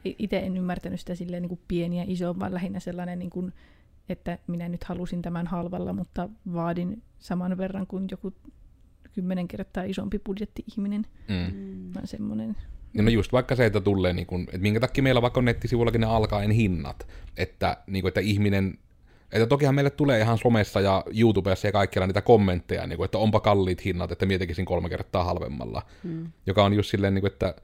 [0.05, 3.53] itse en ymmärtänyt sitä silleen niin kuin pieni ja iso, vaan lähinnä sellainen, niin kuin,
[4.09, 8.33] että minä nyt halusin tämän halvalla, mutta vaadin saman verran kuin joku
[9.13, 11.07] kymmenen kertaa isompi budjetti-ihminen.
[11.29, 11.57] Mm.
[11.57, 11.95] Mm.
[11.95, 12.57] Vaan semmoinen,
[12.95, 15.45] Ja no just vaikka se, että tulee, niin kun, että minkä takia meillä vaikka on
[15.45, 18.79] nettisivuillakin ne alkaen hinnat, että, niin kun, että ihminen,
[19.33, 23.19] että tokihan meille tulee ihan somessa ja YouTubessa ja kaikkialla niitä kommentteja, niin kun, että
[23.19, 26.27] onpa kalliit hinnat, että mietikin kolme kertaa halvemmalla, Mm.
[26.47, 27.55] joka on just silleen, niin kun, että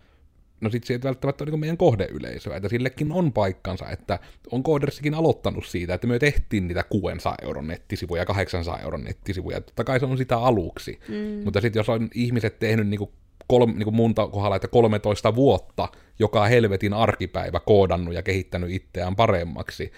[0.60, 4.18] no sit se ei välttämättä ole niin meidän kohdeyleisöä, että sillekin on paikkansa, että
[4.52, 9.84] on Codersikin aloittanut siitä, että me tehtiin niitä 600 euron nettisivuja, 800 euron nettisivuja, totta
[9.84, 11.44] kai se on sitä aluksi, Mm.
[11.44, 13.12] mutta sitten jos on ihmiset tehnyt niinku
[13.46, 19.16] kolme, niinku mun ta- kohdalla, että 13 vuotta joka helvetin arkipäivä koodannut ja kehittänyt itseään
[19.16, 19.92] paremmaksi,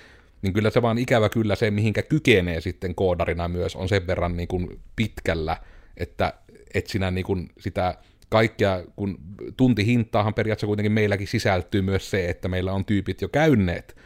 [0.44, 4.37] niin kyllä se vaan ikävä kyllä se, mihinkä kykenee sitten koodarina myös, on sen verran
[4.37, 5.57] niin kuin pitkällä,
[5.96, 6.35] että
[6.74, 7.94] et sinä niin kuin sitä
[8.28, 9.18] kaikkea, kun
[9.57, 13.96] tuntihintaahan periaatteessa kuitenkin meilläkin sisältyy myös se, että meillä on tyypit jo käyneet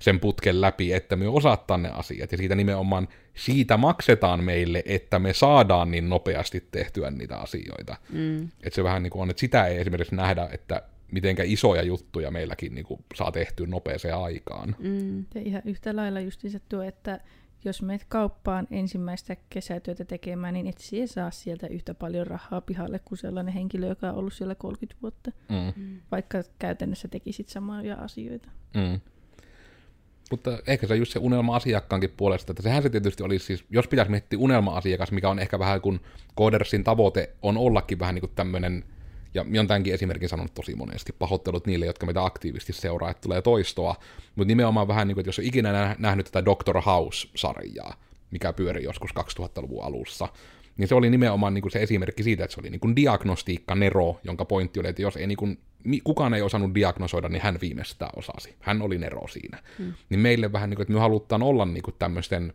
[0.00, 5.18] sen putken läpi, että me osataan ne asiat, ja siitä nimenomaan siitä maksetaan meille, että
[5.18, 7.96] me saadaan niin nopeasti tehtyä niitä asioita.
[8.12, 8.44] Mm.
[8.44, 12.30] Että se vähän niin kuin on, että sitä ei esimerkiksi nähdä, että mitenkä isoja juttuja
[12.30, 14.76] meilläkin niin kuin saa tehtyä nopeeseen aikaan.
[14.78, 15.18] Mm.
[15.34, 17.20] ja ihan yhtä lailla justiinsa tuo, että
[17.64, 22.98] jos menet kauppaan ensimmäistä kesätyötä tekemään, niin et sie saa sieltä yhtä paljon rahaa pihalle
[23.04, 26.00] kuin sellainen henkilö, joka on ollut siellä 30 vuotta, Mm.
[26.10, 28.48] vaikka käytännössä tekisit samoja asioita.
[28.74, 29.00] Mm.
[30.30, 33.88] Mutta ehkä se on just se unelma-asiakkaankin puolesta, että sehän se tietysti olisi siis, jos
[33.88, 36.00] pitäisi miettiä unelma-asiakas, mikä on ehkä vähän kun
[36.38, 38.84] Codersin tavoite on ollakin vähän niin kuin tämmöinen,
[39.38, 43.20] ja minä olen tämänkin esimerkin sanonut tosi monesti, pahoittelut niille, jotka meitä aktiivisesti seuraa, että
[43.20, 43.94] tulee toistoa,
[44.36, 47.94] mutta nimenomaan vähän niin kuin, että jos on ikinä nä- nähnyt tätä Doctor House-sarjaa,
[48.30, 50.28] mikä pyöri joskus 2000-luvun alussa,
[50.76, 53.74] niin se oli nimenomaan niin kuin se esimerkki siitä, että se oli niin kuin diagnostiikka
[53.74, 55.58] Nero, jonka pointti oli, että jos ei niin kuin,
[56.04, 58.54] kukaan ei osannut diagnosoida, niin hän viimeistään osasi.
[58.60, 59.58] Hän oli Nero siinä.
[59.78, 59.92] Mm.
[60.08, 62.52] Niin meille vähän niin kuin, että me halutaan olla niin kuin tämmöisten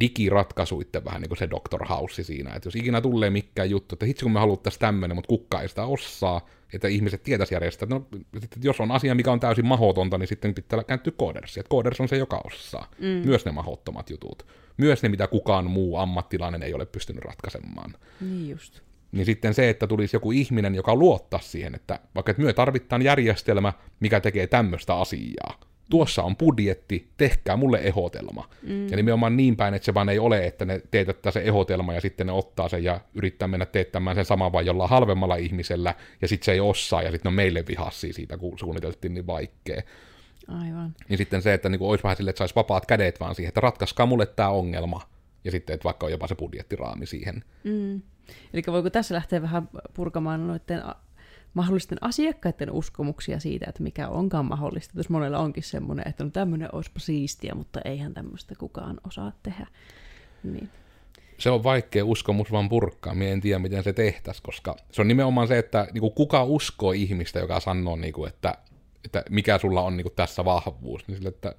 [0.00, 1.84] digiratkaisuitten vähän niin kuin se Dr.
[1.84, 5.28] House siinä, että jos ikinä tulee mikään juttu, että hitsi kun me haluttaisiin tämmöinen, mutta
[5.28, 8.06] kukka ei sitä osaa, että ihmiset tietäisi järjestää, että no,
[8.40, 12.00] sitten jos on asia, mikä on täysin mahdotonta, niin sitten pitää kääntyä koodersi, että kooders
[12.00, 12.90] on se, joka osaa.
[12.98, 13.06] Mm.
[13.06, 14.46] Myös ne mahdottomat jutut.
[14.76, 17.94] Myös ne, mitä kukaan muu ammattilainen ei ole pystynyt ratkaisemaan.
[18.20, 18.80] Niin just.
[19.12, 23.02] Niin sitten se, että tulisi joku ihminen, joka luottaa siihen, että vaikka että myö tarvitaan
[23.02, 25.69] järjestelmä, mikä tekee tämmöistä asiaa.
[25.90, 28.48] Tuossa on budjetti, tehkää mulle ehotelma.
[28.62, 28.88] Mm.
[28.88, 32.00] Ja nimenomaan niin päin, että se vaan ei ole, että ne teetättää se ehotelma ja
[32.00, 36.28] sitten ne ottaa sen ja yrittää mennä teettämään sen saman vaan jollain halvemmalla ihmisellä, ja
[36.28, 39.82] sitten se ei osaa, ja sitten on meille vihassia siitä, kun suunniteltiin niin vaikea.
[40.48, 40.94] Aivan.
[41.08, 43.60] Niin sitten se, että niinku olisi vähän sille, että saisi vapaat kädet vaan siihen, että
[43.60, 45.00] ratkaiskaa mulle tämä ongelma,
[45.44, 47.44] ja sitten, että vaikka on jopa se budjettiraami siihen.
[47.64, 48.02] Mm.
[48.52, 50.82] Eli voiko tässä lähteä vähän purkamaan noiden
[51.54, 54.94] mahdollisten asiakkaiden uskomuksia siitä, että mikä onkaan mahdollista.
[54.96, 59.66] Jos monella onkin semmoinen, että no tämmöinen olisipa siistiä, mutta eihän tämmöistä kukaan osaa tehdä.
[60.42, 60.68] Niin.
[61.38, 65.08] se on vaikea uskomus vaan purkkaa, minä en tiedä miten se tehtäisiin, koska se on
[65.08, 68.54] nimenomaan se, että niinku, kuka uskoo ihmistä, joka sanoo, niinku, että,
[69.04, 71.54] että mikä sulla on niinku, tässä vahvuus, niin sille, että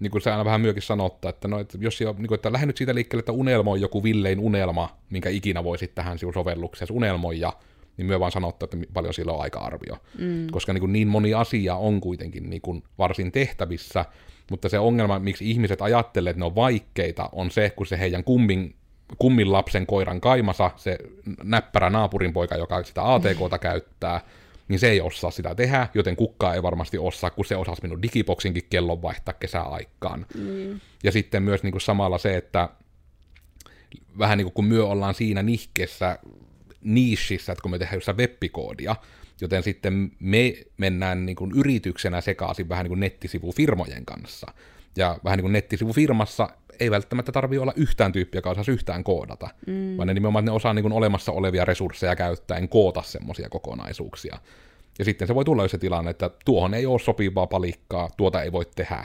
[0.00, 2.66] niin kuin se aina vähän myökin sanottaa, että, no, että jos siellä, niin että lähde
[2.66, 6.92] nyt siitä liikkeelle, että unelma on joku villein unelma, minkä ikinä voisit tähän sinun sovellukseen
[6.92, 7.52] unelmoja,
[8.00, 9.96] niin myö vaan sanottaa, että paljon sillä on aika-arvio.
[10.18, 10.46] Mm.
[10.50, 14.04] Koska niin, kuin niin moni asia on kuitenkin niin kuin varsin tehtävissä,
[14.50, 18.24] mutta se ongelma, miksi ihmiset ajattelee, että ne on vaikeita, on se, kun se heidän
[18.24, 18.74] kummin,
[19.18, 20.98] kummin lapsen koiran kaimasa, se
[21.42, 24.20] näppärä naapurin poika, joka sitä ATKta käyttää,
[24.68, 28.02] niin se ei osaa sitä tehdä, joten kukkaa ei varmasti osaa, kun se osasi minun
[28.02, 30.26] digiboksinkin kellon vaihtaa kesäaikaan.
[30.34, 30.80] Mm.
[31.04, 32.68] Ja sitten myös niin kuin samalla se, että
[34.18, 36.18] vähän niin kuin kun myö ollaan siinä nihkessä
[36.84, 38.96] niississä, että kun me tehdään jossain webbikoodia,
[39.40, 44.46] joten sitten me mennään niin kuin yrityksenä sekaisin vähän niin kuin nettisivufirmojen kanssa.
[44.96, 46.48] Ja vähän niin kuin nettisivufirmassa
[46.80, 49.96] ei välttämättä tarvi olla yhtään tyyppiä, joka osaisi yhtään koodata, mm.
[49.96, 54.38] vaan ne nimenomaan ne osaa niin kuin olemassa olevia resursseja käyttäen koota semmoisia kokonaisuuksia.
[54.98, 58.52] Ja sitten se voi tulla se tilanne, että tuohon ei ole sopivaa palikkaa, tuota ei
[58.52, 59.04] voi tehdä.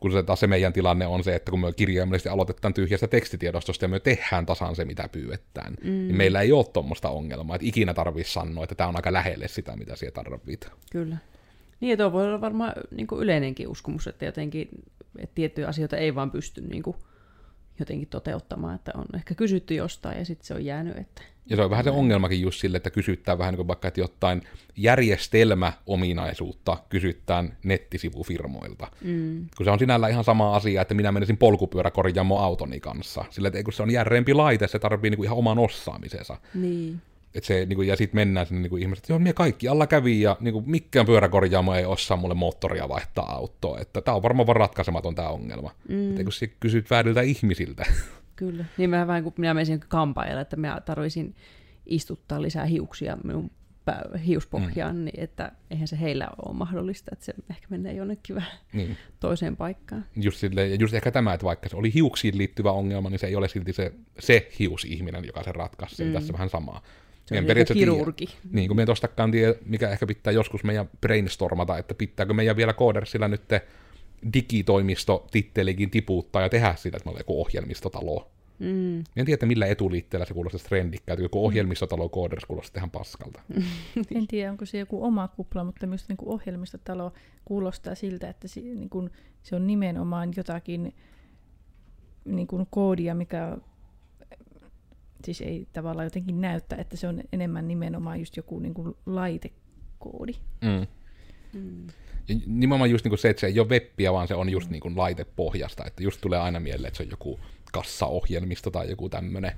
[0.00, 3.84] Kun se taas se meidän tilanne on se, että kun me kirjaimellisesti aloitetaan tyhjästä tekstitiedostosta
[3.84, 5.90] ja me tehdään tasan se, mitä pyydetään, mm.
[5.90, 9.48] niin meillä ei ole tuommoista ongelmaa, että ikinä tarvitsisi sanoa, että tämä on aika lähelle
[9.48, 10.70] sitä, mitä siellä tarvitsee.
[10.92, 11.16] Kyllä.
[11.80, 14.68] Niin, ja tuo voi olla varmaan niin kuin yleinenkin uskomus, että jotenkin
[15.18, 16.96] että tiettyjä asioita ei vaan pysty niin kuin,
[17.78, 21.62] jotenkin toteuttamaan, että on ehkä kysytty jostain ja sitten se on jäänyt, että Ja se
[21.62, 24.42] on vähän se ongelmakin just sille, että kysyttää vähän niin kuin vaikka, että jotain
[24.76, 28.90] järjestelmäominaisuutta kysyttään nettisivufirmoilta.
[29.00, 29.46] Mm.
[29.56, 33.24] Kun se on sinällä ihan sama asia, että minä menisin polkupyöräkorjaamo autoni kanssa.
[33.30, 36.36] Sillä että kun se on järeempi laite, se tarvii niin kuin ihan oman osaamisensa.
[36.54, 37.00] niin.
[37.34, 39.86] Et se, niin kuin, ja sitten mennään sinne niin ihmiset, että joo, minä kaikki alla
[39.86, 43.78] kävi ja niin kuin, mikään pyöräkorjaamo ei osaa mulle moottoria vaihtaa autoa.
[43.80, 45.70] Että tämä on varmaan vaan ratkaisematon tämä ongelma.
[45.88, 46.10] Mm.
[46.10, 47.84] Että kun sä kysyt vääriltä ihmisiltä.
[48.36, 48.64] Kyllä.
[48.78, 51.34] Niin vähän, vähän kun minä menisin kampaajalle, että minä tarvisin
[51.86, 53.50] istuttaa lisää hiuksia minun
[54.26, 55.04] hiuspohjaan, mm.
[55.04, 58.96] niin että eihän se heillä ole mahdollista, että se ehkä menee jonnekin vähän niin.
[59.20, 60.04] toiseen paikkaan.
[60.16, 63.26] Just, sille, ja just ehkä tämä, että vaikka se oli hiuksiin liittyvä ongelma, niin se
[63.26, 66.04] ei ole silti se, se hiusihminen, joka se ratkaisi.
[66.04, 66.12] Mm.
[66.12, 66.82] Tässä vähän samaa.
[67.26, 68.26] Se on niinku kirurgi.
[68.26, 72.56] Tiedä, niin kuin me tuostakaan tiedä, mikä ehkä pitää joskus meidän brainstormata, että pitääkö meidän
[72.56, 73.42] vielä koodersilla nyt
[74.34, 78.30] digitoimisto tittelikin tiputtaa ja tehdä sitä, että me ollaan joku ohjelmistotalo.
[78.58, 78.98] Mm.
[79.16, 83.42] En tiedä, millä etuliitteellä se kuulostaa trendikkäältä, joku ohjelmistotalo kooders kuulostaa ihan paskalta.
[84.14, 87.12] en tiedä, onko se joku oma kupla, mutta myös niin kuin ohjelmistotalo
[87.44, 89.10] kuulostaa siltä, että se, niin kuin,
[89.42, 90.94] se on nimenomaan jotakin
[92.24, 93.58] niin kuin koodia, mikä
[95.26, 100.32] siis ei tavallaan jotenkin näyttää, että se on enemmän nimenomaan just joku niin kuin laitekoodi.
[100.60, 100.86] Mm.
[101.52, 101.86] Mm.
[102.28, 104.70] Ja nimenomaan just niin kuin se, että se ei ole webbiä, vaan se on just
[104.70, 107.40] niin kuin laitepohjasta, että just tulee aina mieleen, että se on joku
[107.72, 109.52] kassaohjelmisto tai joku tämmöinen.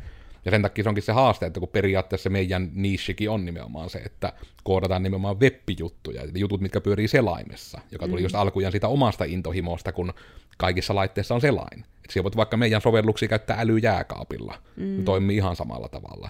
[0.48, 3.98] Ja sen takia se onkin se haaste, että kun periaatteessa meidän niishikin on nimenomaan se,
[3.98, 4.32] että
[4.64, 8.24] koodataan nimenomaan web-juttuja, eli jutut, mitkä pyörii selaimessa, joka tuli mm.
[8.24, 10.12] just alkujaan siitä omasta intohimosta, kun
[10.58, 11.80] kaikissa laitteissa on selain.
[11.80, 15.04] Että siellä voit vaikka meidän sovelluksia käyttää älyjääkaapilla, mm.
[15.04, 16.28] toimii ihan samalla tavalla.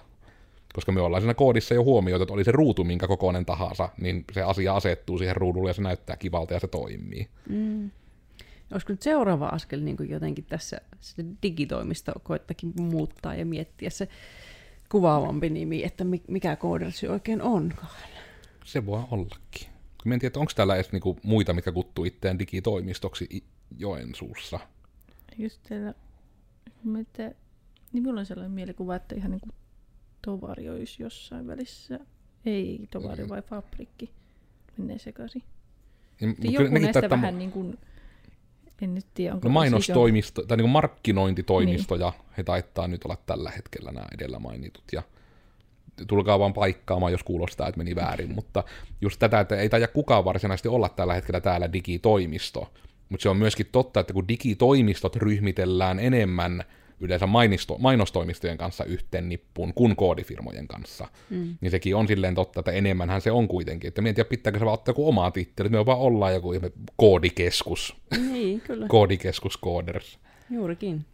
[0.75, 4.25] Koska me ollaan siinä koodissa jo huomioitu, että oli se ruutu minkä kokoinen tahansa, niin
[4.33, 7.29] se asia asettuu siihen ruudulle ja se näyttää kivalta ja se toimii.
[7.49, 7.91] Mm.
[8.73, 10.81] Olisiko nyt seuraava askel niin kuin jotenkin tässä
[11.43, 14.09] digitoimisto koettakin muuttaa ja miettiä se
[14.89, 17.97] kuvaavampi nimi, että mikä koodersi oikein onkaan?
[18.65, 19.69] Se voi ollakin.
[20.05, 23.45] Mä en tiedä, onko täällä edes niinku muita, mitkä kuttuu itseään digitoimistoksi
[23.79, 24.61] Joensuussa.
[25.39, 25.95] Just teillä,
[27.01, 27.23] että,
[27.93, 29.53] niin minulla on sellainen mielikuva, että ihan niin kuin
[30.23, 32.01] tovari olisi jossain välissä.
[32.47, 33.29] Ei tovari mm.
[33.29, 34.11] vai fabrikki.
[34.77, 35.43] Menee sekaisin.
[36.21, 37.79] Ja, joku näistä vähän niin kuin
[38.83, 42.25] en nyt tiedä, onko no mainostoimisto, tai niin markkinointitoimistoja, niin.
[42.39, 45.03] he taittaa nyt olla tällä hetkellä nämä edellä mainitut, ja
[46.07, 48.65] tulkaa vaan paikkaamaan, jos kuulostaa, että meni väärin, mutta
[49.01, 52.73] just tätä, että ei taida kukaan varsinaisesti olla tällä hetkellä täällä digitoimisto,
[53.09, 56.65] mutta se on myöskin totta, että kun digitoimistot ryhmitellään enemmän
[57.01, 61.09] yleensä mainisto, mainostoimistojen kanssa yhteen nippuun kuin koodifirmojen kanssa.
[61.31, 61.57] Mm.
[61.61, 63.89] Niin sekin on silleen totta, että enemmänhän se on kuitenkin.
[63.89, 66.53] Että tiedä, pitääkö se vaan ottaa joku omaa titteli, me vaan ollaan joku
[66.97, 67.97] koodikeskus.
[68.33, 68.87] Niin, kyllä.
[68.89, 70.19] koodikeskus kooders.
[70.51, 71.05] Juurikin.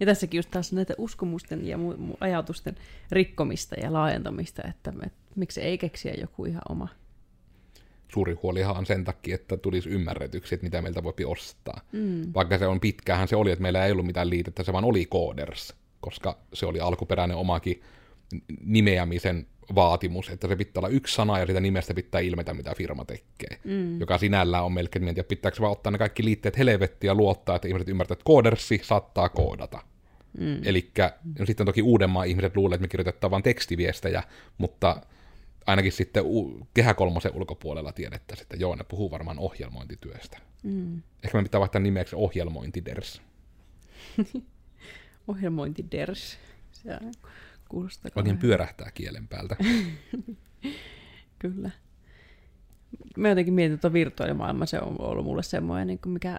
[0.00, 2.76] Ja tässäkin just taas näitä uskomusten ja mu- mu- ajatusten
[3.10, 6.88] rikkomista ja laajentamista, että, että miksi ei keksiä joku ihan oma
[8.14, 11.80] suuri huolihan on sen takia, että tulisi ymmärretyksi, että mitä meiltä voi ostaa.
[11.92, 12.22] Mm.
[12.34, 15.06] Vaikka se on pitkään se oli, että meillä ei ollut mitään liitettä, se vaan oli
[15.06, 17.82] Coders, koska se oli alkuperäinen omakin
[18.64, 23.04] nimeämisen vaatimus, että se pitää olla yksi sana ja sitä nimestä pitää ilmetä, mitä firma
[23.04, 23.58] tekee.
[23.64, 24.00] Mm.
[24.00, 27.56] Joka sinällään on melkein, en tiedä, pitääkö vaan ottaa ne kaikki liitteet helvettiä ja luottaa,
[27.56, 29.82] että ihmiset ymmärtävät, että koodersi saattaa koodata.
[30.38, 30.60] Mm.
[30.64, 30.90] Eli
[31.38, 34.22] no sitten toki uudemman ihmiset luulee, että me kirjoitetaan vain tekstiviestejä,
[34.58, 34.96] mutta
[35.66, 40.38] ainakin sitten u- kehä kolmosen ulkopuolella tiedettäisiin, että joo, ne puhuu varmaan ohjelmointityöstä.
[40.62, 41.02] Mm.
[41.24, 43.22] Ehkä me pitää vaihtaa nimeksi ohjelmointiders.
[45.28, 46.38] ohjelmointiders.
[46.72, 46.98] Se
[47.68, 49.56] kuulostaa Oikein pyörähtää kielen päältä.
[51.38, 51.70] Kyllä.
[53.16, 56.38] Mä jotenkin mietin, että virtuaalimaailma se on ollut mulle semmoinen, niin mikä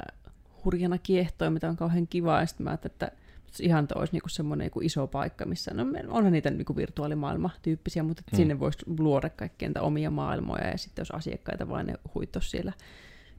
[0.66, 2.40] hurjana kiehtoo, mitä on kauhean kiva.
[2.40, 3.12] Ja sitten mä että
[3.60, 8.36] ihan olisi niinku semmoinen niinku iso paikka, missä no, onhan niitä niinku virtuaalimaailma-tyyppisiä, mutta mm.
[8.36, 12.74] sinne voisi luoda kaikkien omia maailmoja ja sitten jos asiakkaita vain ne huittos siellä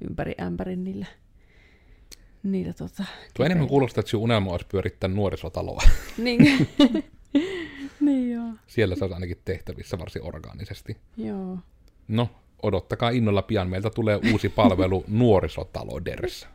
[0.09, 1.07] ympäri ämpärin niillä
[2.43, 5.83] niillä tota, Tuo enemmän kuulostaa, että sinun unelma olisi pyörittää nuorisotaloa.
[6.19, 6.69] niin.
[8.07, 8.53] niin joo.
[8.67, 10.97] Siellä se olisi ainakin tehtävissä varsin orgaanisesti.
[11.17, 11.59] Joo.
[12.09, 12.29] No,
[12.63, 13.69] odottakaa innolla pian.
[13.71, 16.49] Meiltä tulee uusi palvelu nuorisotalo Ders.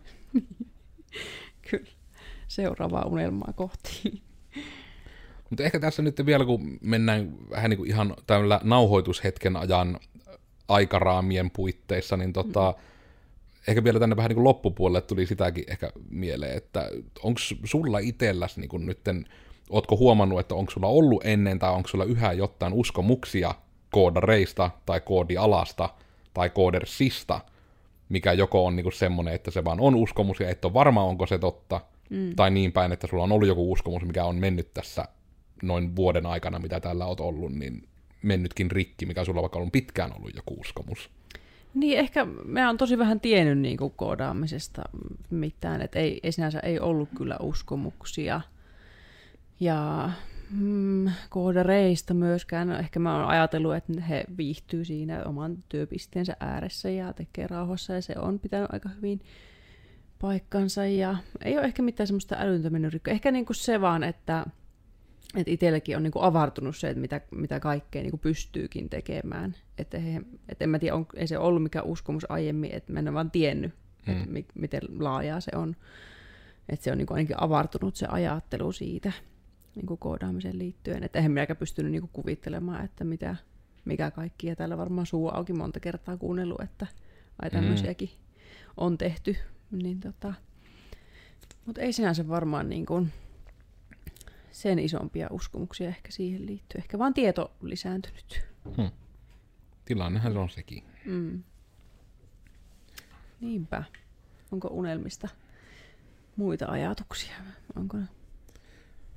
[1.69, 2.00] Kyllä
[2.51, 4.21] seuraavaa unelmaa kohti.
[5.49, 9.99] Mutta ehkä tässä nyt vielä, kun mennään vähän niin kuin ihan tällä nauhoitushetken ajan
[10.67, 12.83] aikaraamien puitteissa, niin tota, mm.
[13.67, 16.89] ehkä vielä tänne vähän niin kuin loppupuolelle tuli sitäkin ehkä mieleen, että
[17.23, 19.25] onko sulla itselläsi niin kuin nytten,
[19.69, 23.55] ootko huomannut, että onko sulla ollut ennen tai onko sulla yhä jotain uskomuksia
[23.91, 25.89] koodareista tai koodialasta
[26.33, 27.41] tai koodersista,
[28.09, 31.27] mikä joko on niin semmoinen, että se vaan on uskomus ja et ole varma, onko
[31.27, 32.35] se totta, Mm.
[32.35, 35.05] Tai niin päin, että sulla on ollut joku uskomus, mikä on mennyt tässä
[35.63, 37.87] noin vuoden aikana, mitä täällä oot ollut, niin
[38.21, 41.09] mennytkin rikki, mikä sulla on vaikka ollut pitkään ollut joku uskomus.
[41.73, 44.81] Niin, ehkä mä oon tosi vähän tiennyt niin kuin koodaamisesta
[45.29, 48.41] mitään, että ei, ei sinänsä ei ollut kyllä uskomuksia.
[49.59, 50.09] Ja
[50.49, 52.67] mm, koodareista myöskään.
[52.67, 57.93] No, ehkä mä oon ajatellut, että he viihtyy siinä oman työpisteensä ääressä ja tekee rauhassa
[57.93, 59.21] ja se on pitänyt aika hyvin
[60.21, 63.11] paikkansa ja ei ole ehkä mitään semmoista älyntä mennyt rikko.
[63.11, 64.45] Ehkä niinku se vaan, että,
[65.35, 69.55] että itselläkin on niinku avartunut se, että mitä, mitä kaikkea niinku pystyykin tekemään.
[69.77, 72.99] Että he, et en mä tiedä, on, ei se ollut mikään uskomus aiemmin, että mä
[72.99, 73.73] en vaan tiennyt,
[74.07, 74.13] mm.
[74.13, 75.75] että mi, miten laajaa se on.
[76.69, 79.11] Että se on niinku ainakin avartunut se ajattelu siitä
[79.75, 81.03] niin kuin koodaamiseen liittyen.
[81.03, 83.35] Että eihän minäkään pystynyt niin kuin kuvittelemaan, että mitä,
[83.85, 84.47] mikä kaikki.
[84.47, 86.87] Ja täällä varmaan suu auki monta kertaa kuunnellut, että
[87.41, 87.53] ai mm.
[87.53, 88.73] tämmöisiäkin mm.
[88.77, 89.35] on tehty.
[89.71, 90.33] Niin tota,
[91.65, 93.13] mutta ei sinänsä varmaan niin kuin
[94.51, 96.79] sen isompia uskomuksia ehkä siihen liittyy.
[96.79, 98.41] Ehkä vaan tieto lisääntynyt.
[98.77, 98.91] Hmm.
[99.85, 100.83] Tilannehan se on sekin.
[101.05, 101.43] Mm.
[103.41, 103.83] Niinpä.
[104.51, 105.27] Onko unelmista
[106.35, 107.35] muita ajatuksia?
[107.75, 107.97] Onko?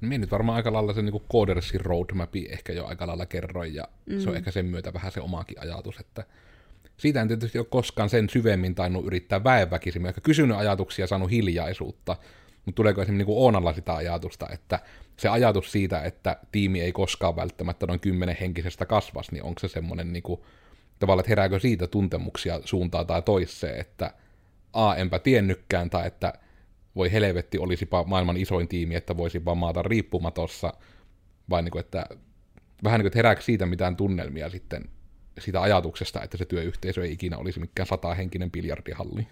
[0.00, 3.74] No minä nyt varmaan aika lailla sen niin Codersin roadmapi ehkä jo aika lailla kerroin,
[3.74, 4.20] ja mm.
[4.20, 4.36] se on mm.
[4.36, 6.24] ehkä sen myötä vähän se omaakin ajatus, että
[6.96, 11.30] siitä en tietysti ole koskaan sen syvemmin tainnut yrittää väenväkisin, ehkä kysynyt ajatuksia ja saanut
[11.30, 12.16] hiljaisuutta,
[12.64, 14.80] mutta tuleeko esimerkiksi niin Oonalla sitä ajatusta, että
[15.16, 19.68] se ajatus siitä, että tiimi ei koskaan välttämättä noin kymmenen henkisestä kasvas, niin onko se
[19.68, 20.40] semmoinen niin kuin,
[20.98, 24.11] tavallaan, että herääkö siitä tuntemuksia suuntaan tai toiseen, että
[24.72, 26.33] A, enpä tiennytkään, tai että
[26.96, 30.72] voi helvetti, olisipa maailman isoin tiimi, että voisi vaan maata riippumatossa,
[31.50, 32.07] vai niin kuin, että
[32.85, 34.85] vähän niin kuin, että herääkö siitä mitään tunnelmia sitten
[35.38, 39.27] siitä ajatuksesta, että se työyhteisö ei ikinä olisi mikään satahenkinen biljardihalli.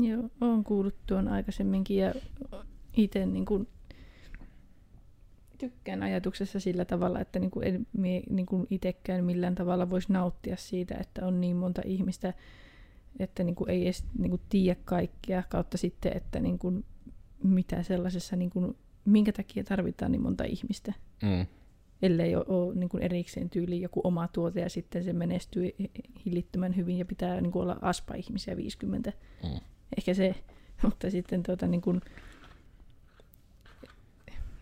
[0.00, 2.14] Joo, olen kuullut tuon aikaisemminkin ja
[2.96, 3.68] itse niin kuin
[5.58, 7.86] tykkään ajatuksessa sillä tavalla, että niin kuin en
[8.30, 12.34] niin kuin itsekään millään tavalla voisi nauttia siitä, että on niin monta ihmistä,
[13.18, 16.84] että niin kuin ei edes niin kuin tiedä kaikkea, kautta sitten, että niin kuin
[17.42, 20.92] mitä sellaisessa, niin kuin, minkä takia tarvitaan niin monta ihmistä.
[21.22, 21.46] Mm.
[22.02, 25.70] Ellei ole, ole niin kuin erikseen tyyli joku oma tuote ja sitten se menestyy
[26.24, 29.12] hillittömän hyvin ja pitää niin kuin olla aspa-ihmisiä 50.
[29.42, 29.60] Mm.
[29.96, 30.34] Ehkä se,
[30.82, 32.00] mutta sitten tuota, niin kuin,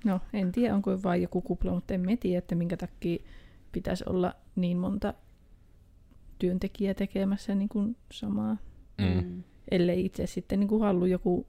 [0.04, 3.18] no en tiedä onko vain joku kupla, mutta en tiedä, että minkä takia
[3.72, 5.14] pitäisi olla niin monta
[6.38, 8.56] työntekijä tekemässä niin kuin samaa.
[8.98, 9.06] Mm.
[9.06, 9.42] mm.
[9.70, 11.46] Ellei itse sitten niin kuin halua joku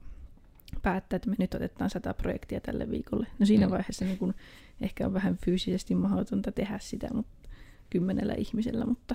[0.82, 3.26] päättää, että me nyt otetaan sata projektia tälle viikolle.
[3.38, 3.70] No siinä mm.
[3.70, 4.34] vaiheessa niin kuin
[4.80, 7.48] ehkä on vähän fyysisesti mahdotonta tehdä sitä mutta
[7.90, 9.14] kymmenellä ihmisellä, mutta...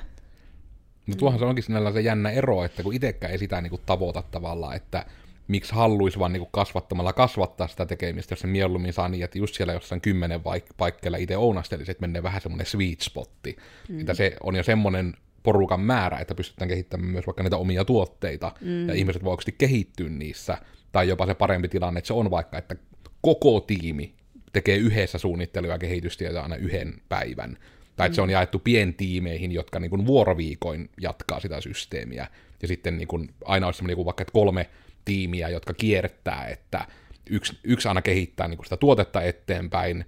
[1.08, 3.82] No tuohan se onkin sinällään se jännä ero, että kun itsekään ei sitä niin kuin
[3.86, 5.06] tavoita tavallaan, että
[5.48, 9.56] miksi halluisi vaan niin kasvattamalla kasvattaa sitä tekemistä, jos se mieluummin saa niin, että just
[9.56, 13.56] siellä jossain kymmenen vaik- paikkeilla itse ounastelisi, että menee vähän semmoinen sweet spotti.
[13.90, 14.00] Mm.
[14.00, 18.52] Että se on jo semmoinen porukan määrä, että pystytään kehittämään myös vaikka niitä omia tuotteita,
[18.62, 18.88] mm.
[18.88, 20.58] ja ihmiset voi kehittyä niissä,
[20.92, 22.76] tai jopa se parempi tilanne, että se on vaikka, että
[23.22, 24.16] koko tiimi
[24.54, 27.58] tekee yhdessä suunnittelua ja kehitystyötä aina yhden päivän,
[27.96, 28.16] tai että mm.
[28.16, 28.34] se on mm.
[28.34, 32.28] jaettu pientiimeihin, jotka niin kuin vuoroviikoin jatkaa sitä systeemiä,
[32.62, 34.70] ja sitten niin kuin aina olisi niin kuin vaikka kolme
[35.06, 36.88] tiimiä, jotka kiertää, että
[37.30, 40.06] yksi, yksi aina kehittää niin kuin sitä tuotetta eteenpäin,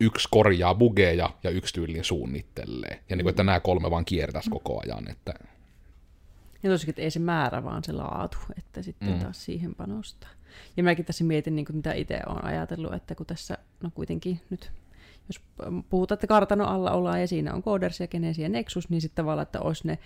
[0.00, 3.00] yksi korjaa bugeja ja yksi tyylin suunnittelee.
[3.10, 5.10] Ja niin kuin, että nämä kolme vaan kiertäisi koko ajan.
[5.10, 5.34] Että...
[6.62, 9.18] Ja tosiaan, että ei se määrä, vaan se laatu, että sitten mm.
[9.18, 10.30] taas siihen panostaa.
[10.76, 14.40] Ja mäkin tässä mietin, niin kuin mitä itse olen ajatellut, että kun tässä, no kuitenkin
[14.50, 14.72] nyt,
[15.28, 15.40] jos
[15.90, 19.16] puhutaan, että kartano alla ollaan ja siinä on Coders ja Genesis ja Nexus, niin sitten
[19.16, 19.98] tavallaan, että olisi ne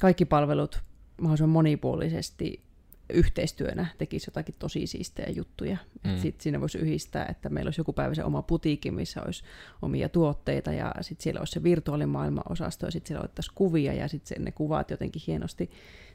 [0.00, 0.82] kaikki palvelut
[1.20, 2.64] mahdollisimman monipuolisesti
[3.12, 5.76] yhteistyönä tekisi jotakin tosi siistejä juttuja.
[6.04, 6.18] Mm.
[6.18, 9.44] Sitten siinä voisi yhdistää, että meillä olisi joku päivä se oma putiikki, missä olisi
[9.82, 14.44] omia tuotteita ja sitten siellä olisi se virtuaalimaailma-osasto ja sitten siellä otettaisiin kuvia ja sitten
[14.44, 15.70] ne kuvat jotenkin hienosti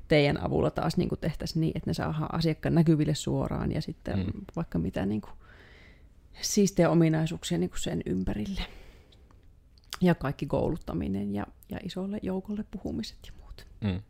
[0.10, 4.20] teidän avulla taas niin kuin tehtäisiin niin, että ne saadaan asiakkaan näkyville suoraan ja sitten
[4.20, 4.42] mm.
[4.56, 5.34] vaikka mitä niin kuin
[6.42, 8.62] siistejä ominaisuuksia niin kuin sen ympärille.
[10.02, 13.68] Ja kaikki kouluttaminen ja, ja isolle joukolle puhumiset ja muut.
[13.82, 14.02] Mm.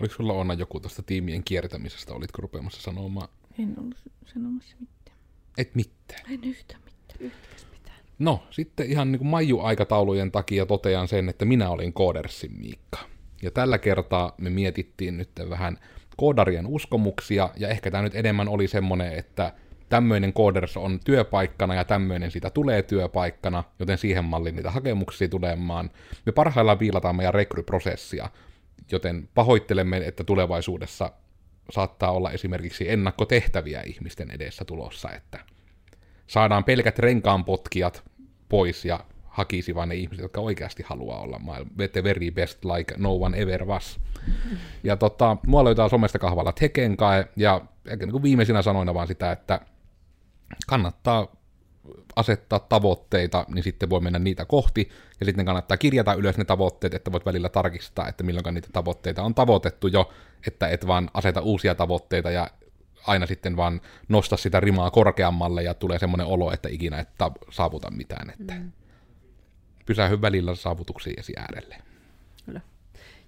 [0.00, 3.28] Oliko sulla Onna joku tuosta tiimien kiertämisestä, olitko rupeamassa sanomaan?
[3.58, 3.98] En ollut
[4.34, 5.18] sanomassa mitään.
[5.58, 6.32] Et mitään?
[6.32, 7.20] En yhtään mitään.
[7.20, 7.98] Yhtäkäs mitään.
[8.18, 12.98] No, sitten ihan niin kuin Maiju-aikataulujen takia totean sen, että minä olin Koodersin Miikka.
[13.42, 15.78] Ja tällä kertaa me mietittiin nyt vähän
[16.16, 19.52] koodarien uskomuksia, ja ehkä tämä nyt enemmän oli semmoinen, että
[19.88, 25.90] tämmöinen kooders on työpaikkana ja tämmöinen siitä tulee työpaikkana, joten siihen malliin niitä hakemuksia tulemaan.
[26.26, 28.30] Me parhaillaan viilataan meidän rekryprosessia,
[28.92, 31.12] joten pahoittelemme, että tulevaisuudessa
[31.70, 35.38] saattaa olla esimerkiksi ennakkotehtäviä ihmisten edessä tulossa, että
[36.26, 38.02] saadaan pelkät renkaanpotkijat
[38.48, 39.00] pois ja
[39.38, 43.38] hakisi vain ne ihmiset, jotka oikeasti haluaa olla maailman the very best like no one
[43.38, 44.00] ever was.
[44.84, 47.60] Ja tota, mua löytää somesta kahvalla Tekenkae, ja
[48.00, 49.60] niin viimeisinä sanoina vaan sitä, että
[50.66, 51.36] kannattaa
[52.16, 54.88] asettaa tavoitteita, niin sitten voi mennä niitä kohti,
[55.20, 59.22] ja sitten kannattaa kirjata ylös ne tavoitteet, että voit välillä tarkistaa, että milloin niitä tavoitteita
[59.22, 60.12] on tavoitettu jo,
[60.46, 62.50] että et vaan aseta uusia tavoitteita ja
[63.06, 67.32] aina sitten vaan nosta sitä rimaa korkeammalle ja tulee semmoinen olo, että ikinä et ta-
[67.50, 68.72] saavuta mitään, että mm.
[69.88, 71.76] Pysähy välillä saavutuksiesi äärelle.
[72.46, 72.60] Kyllä.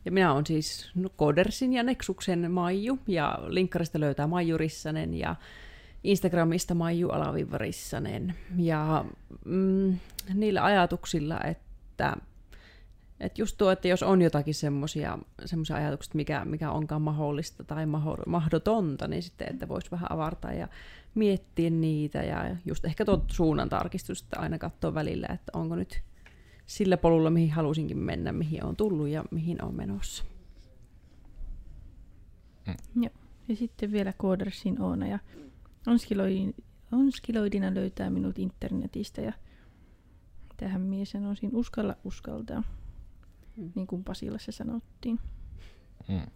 [0.04, 5.36] Ja minä olen siis Kodersin ja Nexuksen Maiju, ja linkkarista löytää Maiju Rissanen, ja
[6.04, 8.34] Instagramista Maiju Alavivarissanen.
[8.56, 9.04] Ja
[9.44, 9.98] mm,
[10.34, 12.16] niillä ajatuksilla, että
[13.20, 15.18] että just tuo, että jos on jotakin semmoisia
[15.74, 17.86] ajatuksia, mikä, mikä onkaan mahdollista tai
[18.26, 20.68] mahdotonta, niin sitten, että voisi vähän avartaa ja
[21.14, 26.02] miettiä niitä ja just ehkä tuon suunnan tarkistusta aina katsoa välillä, että onko nyt
[26.70, 30.24] sillä polulla, mihin halusinkin mennä, mihin on tullut ja mihin on menossa.
[32.66, 33.02] Mm.
[33.02, 33.10] Ja,
[33.48, 35.18] ja sitten vielä Koodersin Oona ja
[35.86, 36.54] onskiloidin,
[36.92, 39.32] onskiloidina löytää minut internetistä ja
[40.56, 42.62] tähän mies sanoisin uskalla uskaltaa,
[43.56, 43.72] mm.
[43.74, 45.20] niin kuin Pasilassa sanottiin.
[46.08, 46.26] Mm.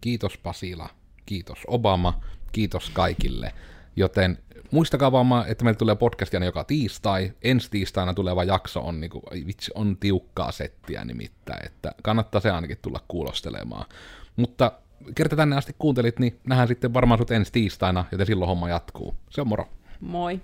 [0.00, 0.88] Kiitos Pasila,
[1.26, 2.20] kiitos Obama,
[2.52, 3.54] kiitos kaikille.
[3.96, 4.38] Joten
[4.70, 7.32] muistakaa vaan, että meillä tulee podcastia joka tiistai.
[7.42, 12.50] Ensi tiistaina tuleva jakso on, niin kuin, vitsi, on tiukkaa settiä nimittäin, että kannattaa se
[12.50, 13.86] ainakin tulla kuulostelemaan.
[14.36, 14.72] Mutta
[15.14, 19.14] kerta tänne asti kuuntelit, niin nähdään sitten varmaan sut ensi tiistaina, joten silloin homma jatkuu.
[19.30, 19.68] Se on moro.
[20.00, 20.40] Moi.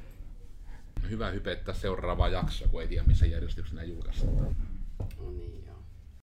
[1.11, 4.37] Hyvä hypettää seuraavaa jaksoa, kun ei tiedä missä järjestyksessä nämä julkaistaan.
[4.37, 5.58] No niin.